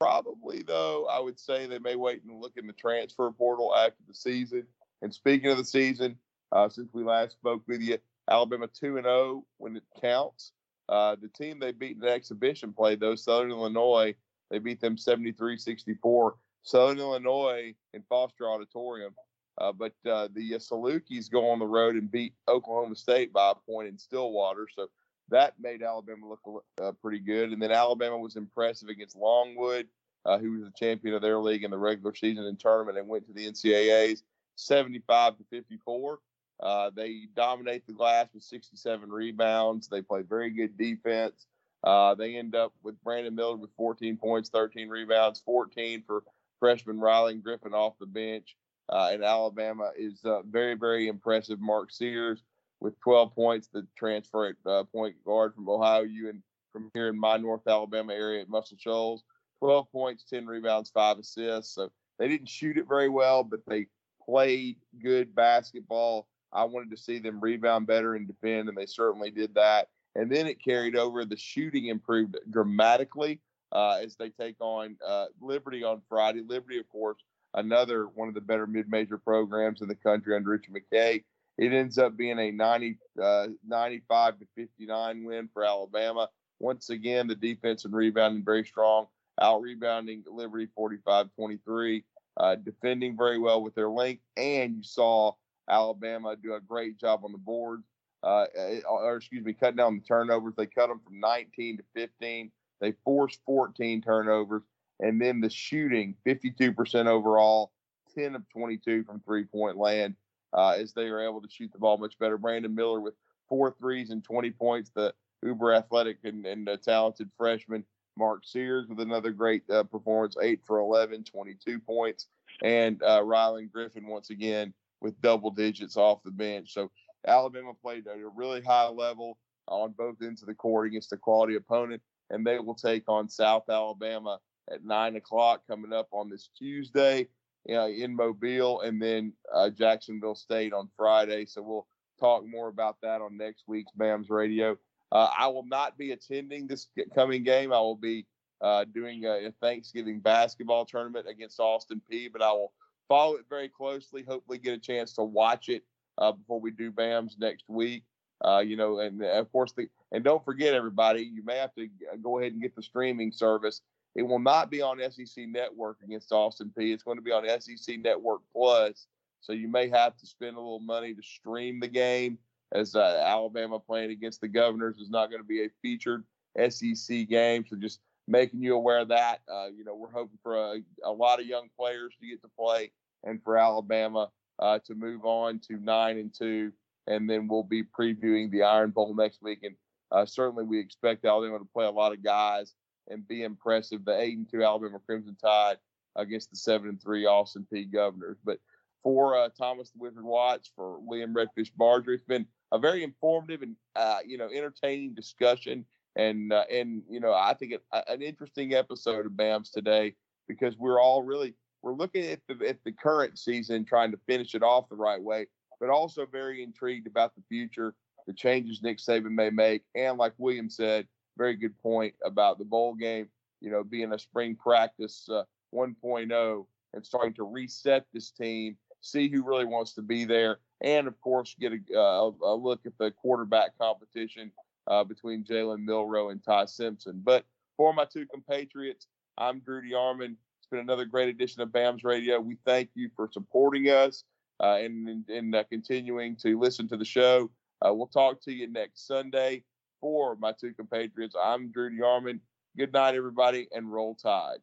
[0.00, 4.02] Probably, though, I would say they may wait and look in the transfer portal after
[4.08, 4.66] the season.
[5.02, 6.16] And speaking of the season,
[6.50, 7.98] uh, since we last spoke with you,
[8.28, 10.52] Alabama 2 and 0 when it counts.
[10.88, 14.14] Uh, the team they beat in the exhibition play, though, Southern Illinois,
[14.50, 16.34] they beat them 73 64.
[16.62, 19.14] Southern Illinois in Foster Auditorium.
[19.58, 23.50] Uh, but uh, the uh, Salukis go on the road and beat Oklahoma State by
[23.50, 24.66] a point in Stillwater.
[24.74, 24.88] So
[25.28, 27.52] that made Alabama look uh, pretty good.
[27.52, 29.88] And then Alabama was impressive against Longwood,
[30.24, 33.08] uh, who was the champion of their league in the regular season and tournament, and
[33.08, 34.22] went to the NCAA's
[34.56, 36.18] 75 to 54.
[36.60, 39.88] Uh, they dominate the glass with 67 rebounds.
[39.88, 41.46] They play very good defense.
[41.84, 46.22] Uh, they end up with Brandon Miller with 14 points, 13 rebounds, 14 for
[46.62, 48.54] freshman Rylan Griffin off the bench.
[48.88, 51.60] Uh, Alabama is uh, very, very impressive.
[51.60, 52.44] Mark Sears
[52.78, 56.40] with 12 points, the transfer at uh, point guard from Ohio U and
[56.72, 59.24] from here in my North Alabama area at Muscle Shoals.
[59.58, 61.74] 12 points, 10 rebounds, five assists.
[61.74, 61.90] So
[62.20, 63.86] they didn't shoot it very well, but they
[64.24, 66.28] played good basketball.
[66.52, 69.88] I wanted to see them rebound better and defend, and they certainly did that.
[70.14, 71.24] And then it carried over.
[71.24, 73.40] The shooting improved dramatically
[73.72, 76.42] uh, as they take on uh, Liberty on Friday.
[76.46, 77.18] Liberty, of course,
[77.54, 81.24] another one of the better mid-major programs in the country under Richard McKay.
[81.58, 86.28] It ends up being a 90, uh, 95 to 59 win for Alabama.
[86.60, 89.06] Once again, the defense and rebounding very strong,
[89.40, 92.04] out rebounding Liberty 45 23,
[92.38, 94.22] uh, defending very well with their length.
[94.36, 95.32] And you saw
[95.68, 97.84] Alabama do a great job on the boards,
[98.22, 100.54] uh, eh, or excuse me, cutting down the turnovers.
[100.56, 102.50] They cut them from 19 to 15.
[102.82, 104.62] They forced 14 turnovers.
[105.00, 107.72] And then the shooting, 52% overall,
[108.14, 110.16] 10 of 22 from three point land
[110.52, 112.36] uh, as they were able to shoot the ball much better.
[112.36, 113.14] Brandon Miller with
[113.48, 117.84] four threes and 20 points, the uber athletic and, and talented freshman.
[118.18, 122.26] Mark Sears with another great uh, performance, 8 for 11, 22 points.
[122.62, 126.74] And uh, Rylan Griffin once again with double digits off the bench.
[126.74, 126.90] So
[127.26, 131.16] Alabama played at a really high level on both ends of the court against a
[131.16, 134.38] quality opponent, and they will take on South Alabama
[134.70, 137.28] at 9 o'clock coming up on this Tuesday
[137.66, 141.46] you know, in Mobile, and then uh, Jacksonville State on Friday.
[141.46, 141.86] So we'll
[142.18, 144.76] talk more about that on next week's BAMS Radio.
[145.10, 147.72] Uh, I will not be attending this coming game.
[147.72, 148.26] I will be
[148.60, 152.32] uh, doing a, a, Thanksgiving basketball tournament against Austin Peay.
[152.32, 152.72] But I will
[153.08, 154.24] follow it very closely.
[154.26, 155.82] Hopefully, get a chance to watch it
[156.18, 158.04] uh, before we do BAMS next week.
[158.44, 161.88] Uh, you know, and of course, the and don't forget everybody, you may have to
[162.22, 163.80] go ahead and get the streaming service.
[164.14, 166.92] It will not be on SEC Network against Austin Peay.
[166.92, 169.06] It's going to be on SEC Network Plus.
[169.40, 172.38] So you may have to spend a little money to stream the game,
[172.72, 176.24] as uh, Alabama playing against the Governors is not going to be a featured
[176.68, 177.64] SEC game.
[177.68, 179.40] So just making you aware of that.
[179.50, 182.48] Uh, you know, we're hoping for a, a, lot of young players to get to
[182.58, 182.92] play,
[183.24, 186.72] and for Alabama uh, to move on to nine and two,
[187.06, 189.60] and then we'll be previewing the Iron Bowl next week.
[189.62, 189.74] And
[190.12, 192.74] uh, certainly, we expect Alabama to play a lot of guys
[193.08, 194.04] and be impressive.
[194.04, 195.78] The eight and two Alabama Crimson Tide
[196.16, 198.58] against the seven and three Austin Peay Governors, but.
[199.04, 203.62] For uh, Thomas the Wizard Watts, for Liam Redfish Barger, it's been a very informative
[203.62, 205.84] and uh, you know entertaining discussion
[206.16, 210.14] and uh, and you know I think it, an interesting episode of BAMS today
[210.48, 214.54] because we're all really we're looking at the at the current season trying to finish
[214.54, 215.46] it off the right way,
[215.80, 217.94] but also very intrigued about the future,
[218.26, 221.06] the changes Nick Saban may make, and like William said,
[221.36, 223.28] very good point about the bowl game.
[223.60, 225.44] You know, being a spring practice uh,
[225.74, 231.06] 1.0 and starting to reset this team, see who really wants to be there, and
[231.06, 234.50] of course get a, uh, a look at the quarterback competition
[234.88, 237.20] uh, between Jalen Milroe and Ty Simpson.
[237.22, 237.44] But
[237.76, 239.06] for my two compatriots,
[239.38, 240.36] I'm Drew DeArmond.
[240.58, 242.40] It's been another great edition of BAMS Radio.
[242.40, 244.24] We thank you for supporting us
[244.60, 247.50] uh, and, and uh, continuing to listen to the show.
[247.84, 249.64] Uh, we'll talk to you next Sunday.
[250.00, 252.40] For my two compatriots, I'm Drew DeArmond.
[252.76, 254.58] Good night, everybody, and roll tide.